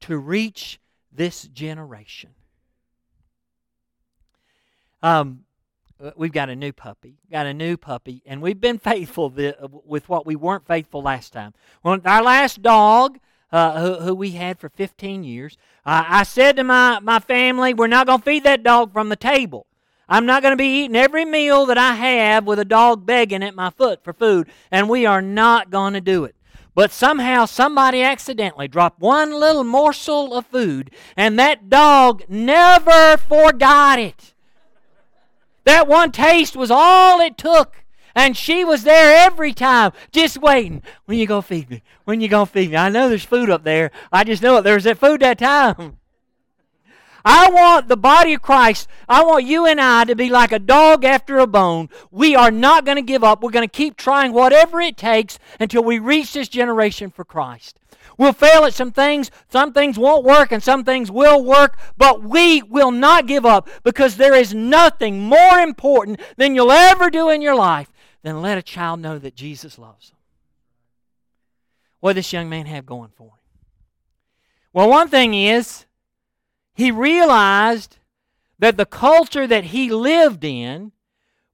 to 0.00 0.18
reach 0.18 0.80
this 1.12 1.44
generation. 1.44 2.30
Um, 5.00 5.44
we've 6.16 6.32
got 6.32 6.48
a 6.48 6.56
new 6.56 6.72
puppy. 6.72 7.16
Got 7.30 7.46
a 7.46 7.54
new 7.54 7.76
puppy, 7.76 8.22
and 8.26 8.42
we've 8.42 8.60
been 8.60 8.78
faithful 8.78 9.30
the, 9.30 9.62
uh, 9.62 9.68
with 9.84 10.08
what 10.08 10.26
we 10.26 10.36
weren't 10.36 10.66
faithful 10.66 11.02
last 11.02 11.32
time. 11.32 11.54
Well, 11.82 11.98
our 12.04 12.22
last 12.22 12.62
dog, 12.62 13.18
uh, 13.50 13.80
who, 13.80 14.04
who, 14.04 14.14
we 14.14 14.32
had 14.32 14.58
for 14.58 14.68
15 14.68 15.24
years, 15.24 15.56
uh, 15.84 16.04
I 16.08 16.22
said 16.22 16.56
to 16.56 16.64
my, 16.64 16.98
my 17.00 17.18
family, 17.18 17.74
we're 17.74 17.86
not 17.86 18.06
going 18.06 18.18
to 18.18 18.24
feed 18.24 18.44
that 18.44 18.62
dog 18.62 18.92
from 18.92 19.08
the 19.08 19.16
table. 19.16 19.66
I'm 20.08 20.26
not 20.26 20.42
going 20.42 20.52
to 20.52 20.56
be 20.56 20.82
eating 20.82 20.96
every 20.96 21.24
meal 21.24 21.66
that 21.66 21.78
I 21.78 21.94
have 21.94 22.46
with 22.46 22.58
a 22.58 22.64
dog 22.64 23.06
begging 23.06 23.42
at 23.42 23.54
my 23.54 23.70
foot 23.70 24.02
for 24.02 24.12
food, 24.12 24.48
and 24.70 24.88
we 24.88 25.06
are 25.06 25.22
not 25.22 25.70
going 25.70 25.92
to 25.94 26.00
do 26.00 26.24
it. 26.24 26.34
But 26.74 26.90
somehow 26.90 27.44
somebody 27.44 28.02
accidentally 28.02 28.66
dropped 28.66 29.00
one 29.00 29.38
little 29.38 29.64
morsel 29.64 30.34
of 30.34 30.46
food, 30.46 30.90
and 31.16 31.38
that 31.38 31.68
dog 31.68 32.24
never 32.28 33.16
forgot 33.18 33.98
it. 33.98 34.32
That 35.64 35.86
one 35.86 36.12
taste 36.12 36.56
was 36.56 36.70
all 36.70 37.20
it 37.20 37.38
took. 37.38 37.84
And 38.14 38.36
she 38.36 38.62
was 38.64 38.84
there 38.84 39.26
every 39.26 39.54
time, 39.54 39.92
just 40.10 40.36
waiting. 40.36 40.82
When 41.06 41.18
you 41.18 41.26
gonna 41.26 41.40
feed 41.40 41.70
me? 41.70 41.82
When 42.04 42.20
you 42.20 42.28
gonna 42.28 42.46
feed 42.46 42.70
me? 42.70 42.76
I 42.76 42.90
know 42.90 43.08
there's 43.08 43.24
food 43.24 43.48
up 43.48 43.64
there. 43.64 43.90
I 44.12 44.24
just 44.24 44.42
know 44.42 44.58
it. 44.58 44.62
There's 44.62 44.84
that 44.84 44.98
food 44.98 45.20
that 45.20 45.38
time. 45.38 45.96
I 47.24 47.50
want 47.50 47.88
the 47.88 47.96
body 47.96 48.34
of 48.34 48.42
Christ, 48.42 48.88
I 49.08 49.22
want 49.24 49.44
you 49.44 49.64
and 49.64 49.80
I 49.80 50.04
to 50.04 50.16
be 50.16 50.28
like 50.28 50.52
a 50.52 50.58
dog 50.58 51.04
after 51.04 51.38
a 51.38 51.46
bone. 51.46 51.88
We 52.10 52.34
are 52.34 52.50
not 52.50 52.84
going 52.84 52.96
to 52.96 53.02
give 53.02 53.22
up. 53.22 53.42
We're 53.42 53.50
going 53.50 53.68
to 53.68 53.72
keep 53.72 53.96
trying 53.96 54.32
whatever 54.32 54.80
it 54.80 54.96
takes 54.96 55.38
until 55.60 55.84
we 55.84 55.98
reach 55.98 56.32
this 56.32 56.48
generation 56.48 57.10
for 57.10 57.24
Christ. 57.24 57.78
We'll 58.18 58.32
fail 58.32 58.64
at 58.64 58.74
some 58.74 58.92
things, 58.92 59.30
some 59.48 59.72
things 59.72 59.98
won't 59.98 60.24
work, 60.24 60.52
and 60.52 60.62
some 60.62 60.84
things 60.84 61.10
will 61.10 61.42
work, 61.44 61.78
but 61.96 62.22
we 62.22 62.62
will 62.62 62.90
not 62.90 63.26
give 63.26 63.46
up 63.46 63.68
because 63.82 64.16
there 64.16 64.34
is 64.34 64.54
nothing 64.54 65.20
more 65.20 65.58
important 65.58 66.20
than 66.36 66.54
you'll 66.54 66.72
ever 66.72 67.10
do 67.10 67.30
in 67.30 67.42
your 67.42 67.54
life 67.54 67.90
than 68.22 68.42
let 68.42 68.58
a 68.58 68.62
child 68.62 69.00
know 69.00 69.18
that 69.18 69.34
Jesus 69.34 69.78
loves 69.78 70.10
them. 70.10 70.18
What 72.00 72.14
does 72.14 72.26
this 72.26 72.32
young 72.32 72.48
man 72.48 72.66
have 72.66 72.86
going 72.86 73.10
for 73.16 73.28
him? 73.28 73.38
Well, 74.72 74.88
one 74.88 75.08
thing 75.08 75.34
is, 75.34 75.86
he 76.74 76.90
realized 76.90 77.98
that 78.58 78.76
the 78.76 78.86
culture 78.86 79.46
that 79.46 79.64
he 79.64 79.90
lived 79.90 80.44
in 80.44 80.92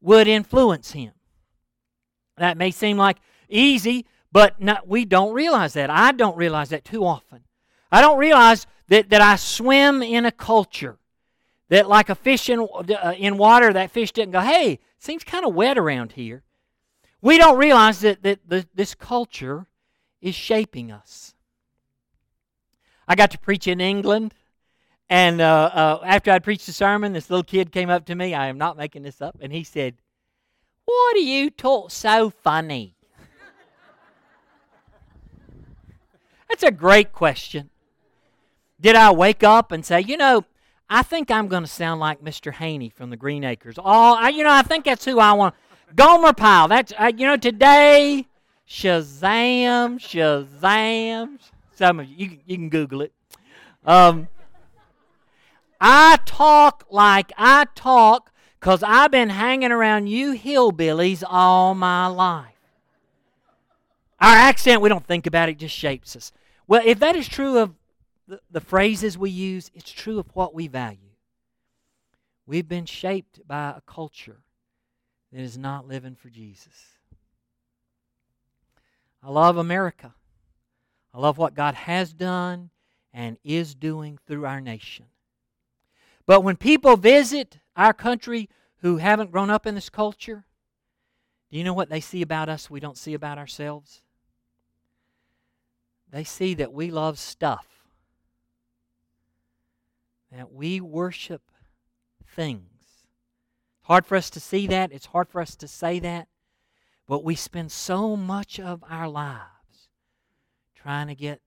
would 0.00 0.28
influence 0.28 0.92
him. 0.92 1.12
That 2.36 2.56
may 2.56 2.70
seem 2.70 2.96
like 2.96 3.18
easy 3.48 4.06
but 4.30 4.60
not, 4.60 4.86
we 4.86 5.04
don't 5.04 5.32
realize 5.32 5.72
that. 5.74 5.90
I 5.90 6.12
don't 6.12 6.36
realize 6.36 6.70
that 6.70 6.84
too 6.84 7.04
often. 7.04 7.40
I 7.90 8.00
don't 8.00 8.18
realize 8.18 8.66
that, 8.88 9.10
that 9.10 9.20
I 9.20 9.36
swim 9.36 10.02
in 10.02 10.26
a 10.26 10.32
culture 10.32 10.98
that, 11.68 11.88
like 11.88 12.08
a 12.08 12.14
fish 12.14 12.48
in, 12.48 12.60
uh, 12.60 13.14
in 13.16 13.38
water, 13.38 13.72
that 13.72 13.90
fish 13.90 14.12
didn't 14.12 14.32
go, 14.32 14.40
hey, 14.40 14.78
seems 14.98 15.24
kind 15.24 15.44
of 15.44 15.54
wet 15.54 15.78
around 15.78 16.12
here. 16.12 16.42
We 17.20 17.38
don't 17.38 17.58
realize 17.58 18.00
that, 18.00 18.22
that 18.22 18.40
the, 18.48 18.66
this 18.74 18.94
culture 18.94 19.66
is 20.20 20.34
shaping 20.34 20.92
us. 20.92 21.34
I 23.06 23.14
got 23.14 23.30
to 23.30 23.38
preach 23.38 23.66
in 23.66 23.80
England, 23.80 24.34
and 25.08 25.40
uh, 25.40 25.70
uh, 25.72 26.00
after 26.04 26.30
I 26.30 26.38
preached 26.38 26.66
the 26.66 26.72
sermon, 26.72 27.14
this 27.14 27.30
little 27.30 27.44
kid 27.44 27.72
came 27.72 27.88
up 27.88 28.04
to 28.06 28.14
me. 28.14 28.34
I 28.34 28.48
am 28.48 28.58
not 28.58 28.76
making 28.76 29.02
this 29.02 29.22
up, 29.22 29.38
and 29.40 29.52
he 29.52 29.64
said, 29.64 29.94
What 30.84 31.16
are 31.16 31.20
you 31.20 31.48
talk 31.48 31.90
so 31.90 32.28
funny? 32.28 32.97
That's 36.48 36.62
a 36.62 36.70
great 36.70 37.12
question. 37.12 37.70
Did 38.80 38.96
I 38.96 39.10
wake 39.10 39.42
up 39.42 39.72
and 39.72 39.84
say, 39.84 40.00
you 40.00 40.16
know, 40.16 40.44
I 40.90 41.02
think 41.02 41.30
I'm 41.30 41.48
going 41.48 41.64
to 41.64 41.68
sound 41.68 42.00
like 42.00 42.22
Mr. 42.22 42.52
Haney 42.52 42.88
from 42.88 43.10
the 43.10 43.16
Green 43.16 43.44
Acres. 43.44 43.78
Oh, 43.78 44.14
I, 44.14 44.30
you 44.30 44.42
know, 44.42 44.52
I 44.52 44.62
think 44.62 44.84
that's 44.84 45.04
who 45.04 45.18
I 45.18 45.32
want. 45.32 45.54
Gomer 45.94 46.32
Pyle. 46.32 46.68
That's 46.68 46.92
uh, 46.98 47.12
you 47.16 47.26
know 47.26 47.36
today. 47.36 48.26
Shazam, 48.68 49.98
Shazam. 49.98 51.38
Some 51.74 52.00
of 52.00 52.06
you, 52.06 52.14
you, 52.16 52.38
you 52.44 52.56
can 52.56 52.68
Google 52.68 53.00
it. 53.00 53.12
Um, 53.84 54.28
I 55.80 56.18
talk 56.26 56.84
like 56.90 57.32
I 57.38 57.66
talk 57.74 58.30
because 58.60 58.82
I've 58.82 59.10
been 59.10 59.30
hanging 59.30 59.72
around 59.72 60.08
you 60.08 60.32
hillbillies 60.32 61.22
all 61.26 61.74
my 61.74 62.06
life. 62.08 62.57
Our 64.20 64.34
accent, 64.34 64.80
we 64.80 64.88
don't 64.88 65.06
think 65.06 65.26
about 65.26 65.48
it, 65.48 65.58
just 65.58 65.76
shapes 65.76 66.16
us. 66.16 66.32
Well, 66.66 66.82
if 66.84 66.98
that 66.98 67.16
is 67.16 67.28
true 67.28 67.58
of 67.58 67.74
the, 68.26 68.40
the 68.50 68.60
phrases 68.60 69.16
we 69.16 69.30
use, 69.30 69.70
it's 69.74 69.90
true 69.90 70.18
of 70.18 70.26
what 70.34 70.54
we 70.54 70.66
value. 70.66 70.98
We've 72.46 72.68
been 72.68 72.86
shaped 72.86 73.46
by 73.46 73.74
a 73.76 73.80
culture 73.82 74.40
that 75.32 75.40
is 75.40 75.56
not 75.56 75.86
living 75.86 76.14
for 76.14 76.30
Jesus. 76.30 76.98
I 79.22 79.30
love 79.30 79.56
America. 79.56 80.14
I 81.12 81.18
love 81.18 81.38
what 81.38 81.54
God 81.54 81.74
has 81.74 82.12
done 82.12 82.70
and 83.12 83.38
is 83.44 83.74
doing 83.74 84.18
through 84.26 84.46
our 84.46 84.60
nation. 84.60 85.06
But 86.26 86.42
when 86.42 86.56
people 86.56 86.96
visit 86.96 87.58
our 87.76 87.92
country 87.92 88.48
who 88.78 88.98
haven't 88.98 89.32
grown 89.32 89.50
up 89.50 89.66
in 89.66 89.74
this 89.74 89.90
culture, 89.90 90.44
do 91.50 91.58
you 91.58 91.64
know 91.64 91.74
what 91.74 91.88
they 91.88 92.00
see 92.00 92.22
about 92.22 92.48
us 92.48 92.70
we 92.70 92.80
don't 92.80 92.98
see 92.98 93.14
about 93.14 93.38
ourselves? 93.38 94.02
They 96.10 96.24
see 96.24 96.54
that 96.54 96.72
we 96.72 96.90
love 96.90 97.18
stuff, 97.18 97.66
that 100.32 100.52
we 100.52 100.80
worship 100.80 101.42
things. 102.26 102.62
It's 103.80 103.86
hard 103.86 104.06
for 104.06 104.16
us 104.16 104.30
to 104.30 104.40
see 104.40 104.66
that, 104.68 104.92
it's 104.92 105.06
hard 105.06 105.28
for 105.28 105.40
us 105.40 105.54
to 105.56 105.68
say 105.68 105.98
that, 106.00 106.28
but 107.06 107.24
we 107.24 107.34
spend 107.34 107.72
so 107.72 108.16
much 108.16 108.58
of 108.58 108.82
our 108.88 109.08
lives 109.08 109.88
trying 110.74 111.08
to 111.08 111.14
get 111.14 111.40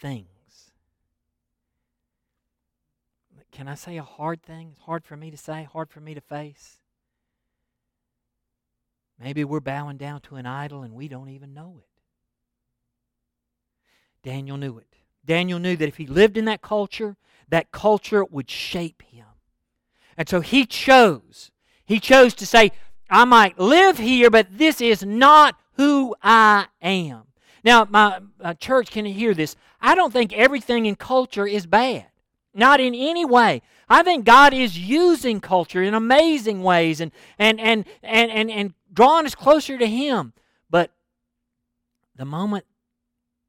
things. 0.00 0.28
Can 3.52 3.68
I 3.68 3.74
say 3.74 3.96
a 3.96 4.02
hard 4.02 4.42
thing? 4.42 4.68
It's 4.72 4.82
hard 4.82 5.04
for 5.04 5.16
me 5.16 5.30
to 5.30 5.36
say, 5.38 5.64
hard 5.64 5.88
for 5.88 6.00
me 6.00 6.12
to 6.12 6.20
face. 6.20 6.78
Maybe 9.18 9.44
we're 9.44 9.60
bowing 9.60 9.96
down 9.96 10.20
to 10.22 10.36
an 10.36 10.44
idol 10.44 10.82
and 10.82 10.92
we 10.92 11.08
don't 11.08 11.30
even 11.30 11.54
know 11.54 11.76
it. 11.78 11.95
Daniel 14.26 14.56
knew 14.56 14.76
it. 14.78 14.88
Daniel 15.24 15.60
knew 15.60 15.76
that 15.76 15.86
if 15.86 15.98
he 15.98 16.06
lived 16.08 16.36
in 16.36 16.46
that 16.46 16.60
culture, 16.60 17.16
that 17.48 17.70
culture 17.70 18.24
would 18.24 18.50
shape 18.50 19.02
him. 19.02 19.26
And 20.18 20.28
so 20.28 20.40
he 20.40 20.66
chose. 20.66 21.52
He 21.84 22.00
chose 22.00 22.34
to 22.34 22.46
say, 22.46 22.72
I 23.08 23.24
might 23.24 23.56
live 23.56 23.98
here, 23.98 24.28
but 24.28 24.58
this 24.58 24.80
is 24.80 25.04
not 25.04 25.54
who 25.74 26.16
I 26.24 26.66
am. 26.82 27.22
Now, 27.62 27.86
my, 27.88 28.18
my 28.42 28.54
church 28.54 28.90
can 28.90 29.04
hear 29.04 29.32
this. 29.32 29.54
I 29.80 29.94
don't 29.94 30.12
think 30.12 30.32
everything 30.32 30.86
in 30.86 30.96
culture 30.96 31.46
is 31.46 31.64
bad. 31.64 32.06
Not 32.52 32.80
in 32.80 32.96
any 32.96 33.24
way. 33.24 33.62
I 33.88 34.02
think 34.02 34.24
God 34.24 34.52
is 34.52 34.76
using 34.76 35.40
culture 35.40 35.84
in 35.84 35.94
amazing 35.94 36.64
ways 36.64 37.00
and, 37.00 37.12
and, 37.38 37.60
and, 37.60 37.84
and, 38.02 38.30
and, 38.32 38.50
and 38.50 38.74
drawing 38.92 39.24
us 39.24 39.36
closer 39.36 39.78
to 39.78 39.86
Him. 39.86 40.32
But 40.68 40.90
the 42.16 42.24
moment 42.24 42.64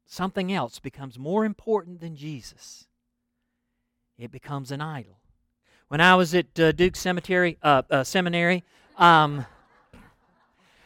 something 0.08 0.50
else 0.50 0.80
becomes 0.80 1.18
more 1.18 1.44
important 1.44 2.00
than 2.00 2.16
Jesus, 2.16 2.86
it 4.18 4.32
becomes 4.32 4.72
an 4.72 4.80
idol. 4.80 5.20
When 5.88 6.00
I 6.00 6.16
was 6.16 6.34
at 6.34 6.58
uh, 6.58 6.72
Duke 6.72 6.96
Cemetery, 6.96 7.58
uh, 7.62 7.82
uh, 7.90 8.04
Seminary, 8.04 8.64
um, 8.96 9.46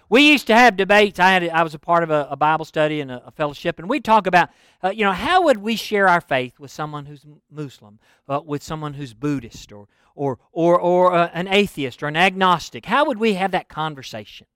we 0.09 0.31
used 0.31 0.47
to 0.49 0.55
have 0.55 0.77
debates. 0.77 1.19
I 1.19 1.31
had 1.31 1.49
I 1.49 1.63
was 1.63 1.73
a 1.73 1.79
part 1.79 2.03
of 2.03 2.11
a, 2.11 2.29
a 2.31 2.37
Bible 2.37 2.67
study 2.67 3.01
and 3.01 3.11
a, 3.11 3.27
a, 3.27 3.31
fellowship, 3.31 3.79
and 3.79 3.89
we'd 3.89 4.05
talk 4.05 4.27
about, 4.27 4.51
uh, 4.85 4.91
you 4.91 5.05
know, 5.05 5.13
how 5.13 5.45
would 5.45 5.57
we 5.57 5.75
share 5.75 6.07
our 6.07 6.21
faith 6.21 6.61
with 6.61 6.71
someone 6.71 7.07
who's 7.07 7.25
Muslim, 7.51 7.99
uh, 8.29 8.41
with 8.45 8.63
someone 8.63 8.95
who's 8.95 9.15
Buddhist, 9.15 9.73
or 9.73 9.89
or 10.15 10.39
or 10.53 10.79
or 10.79 11.15
uh, 11.15 11.31
an 11.33 11.49
atheist 11.49 12.03
or 12.03 12.09
an 12.09 12.17
agnostic? 12.17 12.87
How 12.87 13.07
would 13.07 13.19
we 13.19 13.35
have 13.35 13.53
that 13.53 13.69
conversation? 13.69 14.47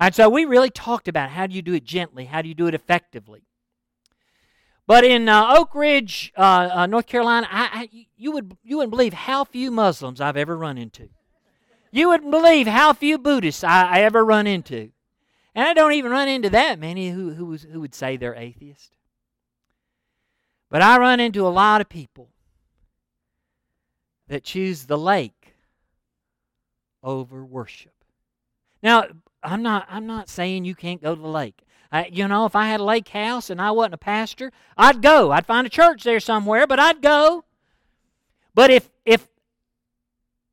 And 0.00 0.14
so 0.14 0.30
we 0.30 0.44
really 0.44 0.70
talked 0.70 1.08
about 1.08 1.30
how 1.30 1.46
do 1.46 1.54
you 1.54 1.62
do 1.62 1.74
it 1.74 1.84
gently, 1.84 2.24
how 2.24 2.40
do 2.40 2.48
you 2.48 2.54
do 2.54 2.66
it 2.68 2.74
effectively. 2.74 3.42
But 4.88 5.04
in 5.04 5.28
uh, 5.28 5.54
Oak 5.54 5.74
Ridge, 5.74 6.32
uh, 6.34 6.70
uh, 6.72 6.86
North 6.86 7.06
Carolina, 7.06 7.46
I, 7.50 7.68
I, 7.72 8.06
you 8.16 8.32
would 8.32 8.56
you 8.64 8.78
wouldn't 8.78 8.90
believe 8.90 9.12
how 9.12 9.44
few 9.44 9.70
Muslims 9.70 10.18
I've 10.18 10.38
ever 10.38 10.56
run 10.56 10.78
into. 10.78 11.10
You 11.92 12.08
wouldn't 12.08 12.30
believe 12.30 12.66
how 12.66 12.94
few 12.94 13.18
Buddhists 13.18 13.62
I, 13.62 13.84
I 13.84 14.00
ever 14.00 14.24
run 14.24 14.46
into. 14.46 14.90
And 15.54 15.68
I 15.68 15.74
don't 15.74 15.92
even 15.92 16.10
run 16.10 16.26
into 16.26 16.48
that 16.50 16.78
many 16.78 17.10
who, 17.10 17.34
who, 17.34 17.56
who 17.56 17.80
would 17.80 17.94
say 17.94 18.16
they're 18.16 18.34
atheist. 18.34 18.96
But 20.70 20.80
I 20.80 20.96
run 20.98 21.20
into 21.20 21.46
a 21.46 21.48
lot 21.48 21.82
of 21.82 21.90
people 21.90 22.30
that 24.28 24.42
choose 24.42 24.86
the 24.86 24.98
lake 24.98 25.54
over 27.02 27.44
worship. 27.44 27.92
Now, 28.82 29.04
I'm 29.42 29.62
not, 29.62 29.86
I'm 29.90 30.06
not 30.06 30.30
saying 30.30 30.64
you 30.64 30.74
can't 30.74 31.02
go 31.02 31.14
to 31.14 31.20
the 31.20 31.28
lake. 31.28 31.60
I, 31.90 32.06
you 32.12 32.28
know, 32.28 32.44
if 32.44 32.54
I 32.54 32.68
had 32.68 32.80
a 32.80 32.84
lake 32.84 33.08
house 33.08 33.48
and 33.50 33.60
I 33.60 33.70
wasn't 33.70 33.94
a 33.94 33.98
pastor, 33.98 34.52
I'd 34.76 35.00
go. 35.00 35.30
I'd 35.30 35.46
find 35.46 35.66
a 35.66 35.70
church 35.70 36.04
there 36.04 36.20
somewhere, 36.20 36.66
but 36.66 36.78
I'd 36.78 37.00
go. 37.00 37.44
But 38.54 38.70
if, 38.70 38.90
if 39.04 39.28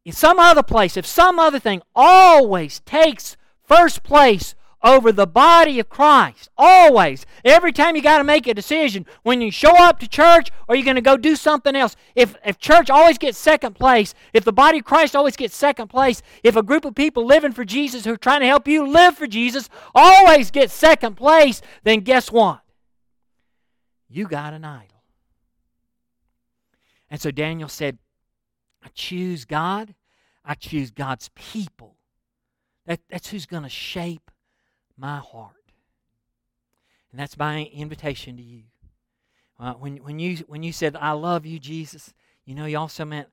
if 0.06 0.15
some 0.15 0.39
other 0.39 0.63
place, 0.63 0.95
if 0.95 1.06
some 1.06 1.39
other 1.39 1.60
thing 1.60 1.82
always 1.95 2.80
takes 2.82 3.36
first 3.63 4.04
place 4.04 4.54
over 4.86 5.12
the 5.12 5.26
body 5.26 5.80
of 5.80 5.89
Christ, 5.89 6.50
always, 6.58 7.26
every 7.43 7.71
time 7.74 7.95
you 7.95 8.04
got 8.04 8.19
to 8.19 8.24
make 8.24 8.45
a 8.45 8.54
decision, 8.54 9.08
when 9.24 9.41
you 9.41 9.50
show 9.50 9.76
up 9.76 10.00
to 10.00 10.08
church 10.08 10.52
or 10.67 10.76
you're 10.76 10.86
going 10.86 10.95
to 10.95 11.02
go 11.02 11.17
do 11.17 11.36
something 11.36 11.76
else, 11.76 11.95
if, 12.13 12.36
if 12.45 12.60
church 12.60 12.91
always 12.91 13.17
gets 13.17 13.39
second 13.39 13.74
place, 13.74 14.13
if 14.32 14.45
the 14.45 14.54
body 14.54 14.78
of 14.78 14.86
Christ 14.86 15.15
always 15.15 15.36
gets 15.36 15.56
second 15.56 15.88
place, 15.88 16.21
if 16.43 16.56
a 16.56 16.62
group 16.62 16.86
of 16.86 16.93
people 16.93 17.26
living 17.26 17.52
for 17.52 17.65
Jesus 17.65 18.06
who 18.06 18.13
are 18.13 18.17
trying 18.17 18.41
to 18.41 18.45
help 18.45 18.67
you 18.67 18.88
live 18.88 19.17
for 19.17 19.26
Jesus 19.26 19.69
always 19.95 20.52
gets 20.52 20.71
second 20.71 21.15
place, 21.15 21.63
then 21.84 22.02
guess 22.02 22.32
what? 22.32 22.62
You 24.08 24.28
got 24.28 24.54
an 24.54 24.63
idol. 24.63 25.02
And 27.10 27.19
so 27.19 27.32
Daniel 27.32 27.69
said, 27.69 27.98
I 28.84 28.89
choose 28.93 29.45
God. 29.45 29.95
I 30.45 30.54
choose 30.54 30.91
God's 30.91 31.30
people. 31.34 31.95
That, 32.86 33.00
that's 33.10 33.30
who's 33.30 33.48
going 33.48 33.63
to 33.63 33.69
shape 33.69 34.30
my 34.98 35.18
heart. 35.18 35.54
And 37.12 37.20
that's 37.20 37.38
my 37.38 37.64
invitation 37.74 38.38
to 38.38 38.44
you. 38.44 38.64
Uh, 39.60 39.74
when, 39.74 39.98
when, 39.98 40.20
you 40.20 40.38
when 40.48 40.64
you 40.64 40.74
said, 40.74 40.96
I 40.98 41.12
love 41.12 41.46
you, 41.46 41.60
Jesus, 41.60 42.14
you 42.46 42.56
know, 42.56 42.66
you 42.66 42.78
also 42.78 43.06
meant, 43.06 43.30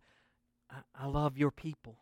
I, 0.71 1.05
I 1.05 1.07
love 1.07 1.37
your 1.37 1.51
people. 1.51 1.97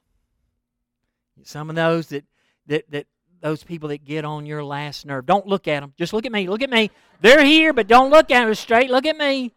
Some 1.43 1.71
of 1.71 1.77
those 1.77 2.09
that, 2.09 2.25
that, 2.67 2.91
that 2.91 3.07
those 3.41 3.65
people 3.65 3.89
that 3.89 4.05
get 4.05 4.25
on 4.25 4.47
your 4.47 4.63
last 4.63 5.07
nerve. 5.07 5.27
Don't 5.27 5.47
look 5.47 5.67
at 5.67 5.81
them. 5.81 5.95
Just 5.97 6.13
look 6.13 6.27
at 6.27 6.33
me. 6.33 6.49
Look 6.49 6.63
at 6.63 6.71
me. 6.71 6.91
They're 7.21 7.45
here, 7.45 7.73
but 7.73 7.87
don't 7.87 8.11
look 8.11 8.31
at 8.31 8.45
them 8.45 8.55
straight. 8.55 8.91
Look 8.91 9.07
at 9.07 9.17
me. 9.17 9.53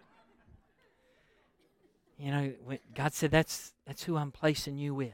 You 2.17 2.31
know, 2.31 2.53
God 2.95 3.13
said 3.13 3.31
that's 3.31 3.73
that's 3.85 4.03
who 4.03 4.15
I'm 4.15 4.31
placing 4.31 4.77
you 4.77 4.95
with. 4.95 5.13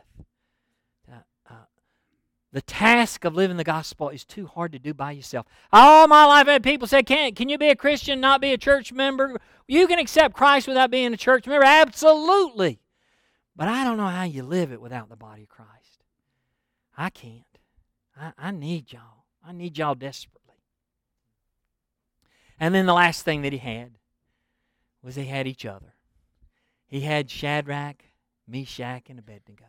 The 2.52 2.62
task 2.62 3.26
of 3.26 3.36
living 3.36 3.58
the 3.58 3.64
gospel 3.64 4.10
is 4.10 4.26
too 4.26 4.48
hard 4.48 4.72
to 4.72 4.80
do 4.80 4.94
by 4.94 5.12
yourself. 5.12 5.46
All 5.72 6.08
my 6.08 6.26
life, 6.26 6.48
I 6.48 6.54
had 6.54 6.64
people 6.64 6.88
say, 6.88 7.04
"Can 7.04 7.36
can 7.36 7.48
you 7.48 7.60
be 7.60 7.70
a 7.70 7.76
Christian, 7.76 8.20
not 8.20 8.42
be 8.42 8.54
a 8.54 8.58
church 8.58 8.92
member? 8.92 9.40
You 9.68 9.86
can 9.88 10.00
accept 10.00 10.36
Christ 10.36 10.68
without 10.68 10.90
being 10.90 11.14
a 11.14 11.18
church 11.18 11.46
member." 11.46 11.64
Absolutely, 11.64 12.80
but 13.56 13.68
I 13.68 13.84
don't 13.84 13.98
know 13.98 14.08
how 14.08 14.24
you 14.24 14.42
live 14.42 14.72
it 14.72 14.82
without 14.82 15.10
the 15.10 15.16
body 15.16 15.44
of 15.44 15.50
Christ. 15.50 16.04
I 16.98 17.12
can't. 17.12 17.44
I, 18.20 18.34
I 18.38 18.52
need 18.52 18.92
y'all. 18.92 19.26
I 19.46 19.52
need 19.52 19.78
y'all 19.78 19.96
desperately. 19.96 20.40
And 22.60 22.74
then 22.74 22.88
the 22.88 22.94
last 22.94 23.24
thing 23.24 23.44
that 23.44 23.54
he 23.54 23.60
had 23.60 23.92
was 25.02 25.16
he 25.16 25.26
had 25.26 25.48
each 25.48 25.66
other. 25.66 25.94
He 26.88 27.02
had 27.02 27.30
Shadrach, 27.30 28.04
Meshach, 28.48 29.10
and 29.10 29.20
Abednego. 29.20 29.66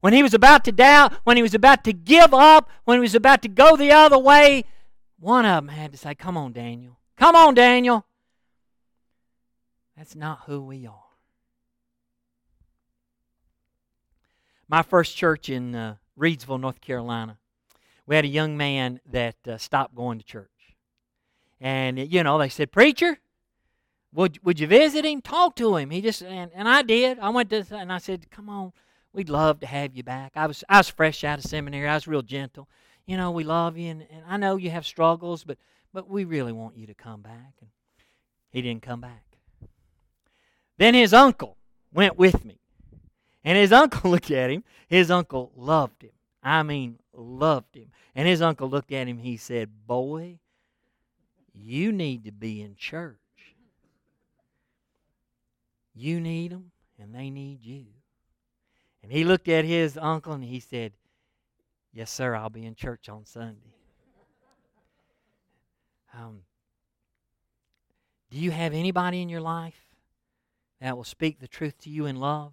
When 0.00 0.12
he 0.12 0.22
was 0.22 0.34
about 0.34 0.64
to 0.64 0.72
doubt, 0.72 1.12
when 1.24 1.36
he 1.36 1.42
was 1.42 1.54
about 1.54 1.84
to 1.84 1.92
give 1.92 2.32
up, 2.32 2.70
when 2.84 2.98
he 2.98 3.00
was 3.00 3.14
about 3.14 3.42
to 3.42 3.48
go 3.48 3.76
the 3.76 3.90
other 3.92 4.18
way, 4.18 4.64
one 5.18 5.44
of 5.44 5.64
them 5.64 5.74
had 5.74 5.92
to 5.92 5.98
say, 5.98 6.14
Come 6.14 6.36
on, 6.36 6.52
Daniel. 6.52 6.98
Come 7.16 7.34
on, 7.34 7.54
Daniel. 7.54 8.06
That's 9.96 10.14
not 10.14 10.42
who 10.46 10.62
we 10.62 10.86
are. 10.86 10.94
My 14.68 14.82
first 14.82 15.16
church 15.16 15.48
in 15.48 15.74
uh, 15.74 15.96
Reidsville, 16.16 16.60
North 16.60 16.80
Carolina, 16.80 17.38
we 18.06 18.14
had 18.14 18.24
a 18.24 18.28
young 18.28 18.56
man 18.56 19.00
that 19.10 19.36
uh, 19.46 19.58
stopped 19.58 19.94
going 19.94 20.18
to 20.18 20.24
church. 20.24 20.48
And, 21.60 21.98
you 21.98 22.22
know, 22.22 22.38
they 22.38 22.48
said, 22.48 22.70
Preacher, 22.70 23.18
would, 24.12 24.38
would 24.44 24.60
you 24.60 24.66
visit 24.66 25.04
him? 25.04 25.20
Talk 25.20 25.56
to 25.56 25.76
him. 25.76 25.90
He 25.90 26.00
just 26.00 26.22
and, 26.22 26.50
and 26.54 26.68
I 26.68 26.82
did. 26.82 27.18
I 27.18 27.30
went 27.30 27.50
to 27.50 27.64
and 27.72 27.92
I 27.92 27.98
said, 27.98 28.30
"Come 28.30 28.48
on, 28.48 28.72
we'd 29.12 29.28
love 29.28 29.60
to 29.60 29.66
have 29.66 29.94
you 29.94 30.02
back." 30.02 30.32
I 30.34 30.46
was 30.46 30.64
I 30.68 30.78
was 30.78 30.88
fresh 30.88 31.24
out 31.24 31.38
of 31.38 31.44
seminary. 31.44 31.88
I 31.88 31.94
was 31.94 32.06
real 32.06 32.22
gentle. 32.22 32.68
You 33.06 33.16
know, 33.16 33.30
we 33.30 33.44
love 33.44 33.78
you, 33.78 33.90
and, 33.90 34.06
and 34.10 34.22
I 34.28 34.36
know 34.36 34.56
you 34.56 34.70
have 34.70 34.86
struggles, 34.86 35.44
but 35.44 35.58
but 35.92 36.08
we 36.08 36.24
really 36.24 36.52
want 36.52 36.76
you 36.76 36.86
to 36.86 36.94
come 36.94 37.22
back. 37.22 37.54
And 37.60 37.70
he 38.50 38.62
didn't 38.62 38.82
come 38.82 39.00
back. 39.00 39.24
Then 40.76 40.94
his 40.94 41.12
uncle 41.12 41.56
went 41.92 42.16
with 42.16 42.44
me, 42.44 42.60
and 43.44 43.58
his 43.58 43.72
uncle 43.82 44.10
looked 44.10 44.30
at 44.30 44.50
him. 44.50 44.64
His 44.88 45.10
uncle 45.10 45.52
loved 45.56 46.02
him. 46.02 46.12
I 46.42 46.62
mean, 46.62 46.98
loved 47.12 47.76
him. 47.76 47.90
And 48.14 48.28
his 48.28 48.40
uncle 48.40 48.68
looked 48.68 48.92
at 48.92 49.08
him. 49.08 49.18
He 49.18 49.36
said, 49.36 49.86
"Boy, 49.86 50.38
you 51.52 51.92
need 51.92 52.24
to 52.24 52.32
be 52.32 52.62
in 52.62 52.76
church." 52.76 53.18
You 55.94 56.20
need 56.20 56.52
them, 56.52 56.70
and 56.96 57.12
they 57.12 57.28
need 57.28 57.64
you. 57.64 57.86
And 59.02 59.12
he 59.12 59.24
looked 59.24 59.48
at 59.48 59.64
his 59.64 59.96
uncle 59.96 60.32
and 60.32 60.44
he 60.44 60.60
said, 60.60 60.92
Yes, 61.92 62.10
sir, 62.10 62.34
I'll 62.34 62.50
be 62.50 62.66
in 62.66 62.74
church 62.74 63.08
on 63.08 63.24
Sunday. 63.24 63.74
Um, 66.14 66.40
do 68.30 68.38
you 68.38 68.50
have 68.50 68.74
anybody 68.74 69.22
in 69.22 69.28
your 69.28 69.40
life 69.40 69.80
that 70.80 70.96
will 70.96 71.04
speak 71.04 71.40
the 71.40 71.48
truth 71.48 71.78
to 71.78 71.90
you 71.90 72.06
in 72.06 72.16
love? 72.16 72.52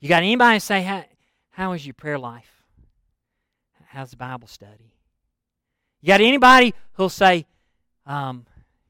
You 0.00 0.08
got 0.08 0.22
anybody 0.22 0.58
say, 0.58 0.82
how, 0.82 1.04
how 1.50 1.72
is 1.72 1.86
your 1.86 1.94
prayer 1.94 2.18
life? 2.18 2.62
How's 3.86 4.10
the 4.10 4.16
Bible 4.16 4.48
study? 4.48 4.92
You 6.00 6.08
got 6.08 6.20
anybody 6.20 6.74
who'll 6.92 7.08
say, 7.08 7.46
um, 8.06 8.44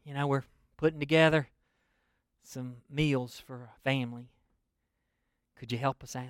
you 0.04 0.14
know, 0.14 0.26
we're 0.26 0.44
putting 0.76 0.98
together 0.98 1.48
some 2.42 2.76
meals 2.90 3.40
for 3.46 3.70
a 3.76 3.80
family. 3.84 4.28
Could 5.56 5.72
you 5.72 5.78
help 5.78 6.02
us 6.02 6.16
out? 6.16 6.24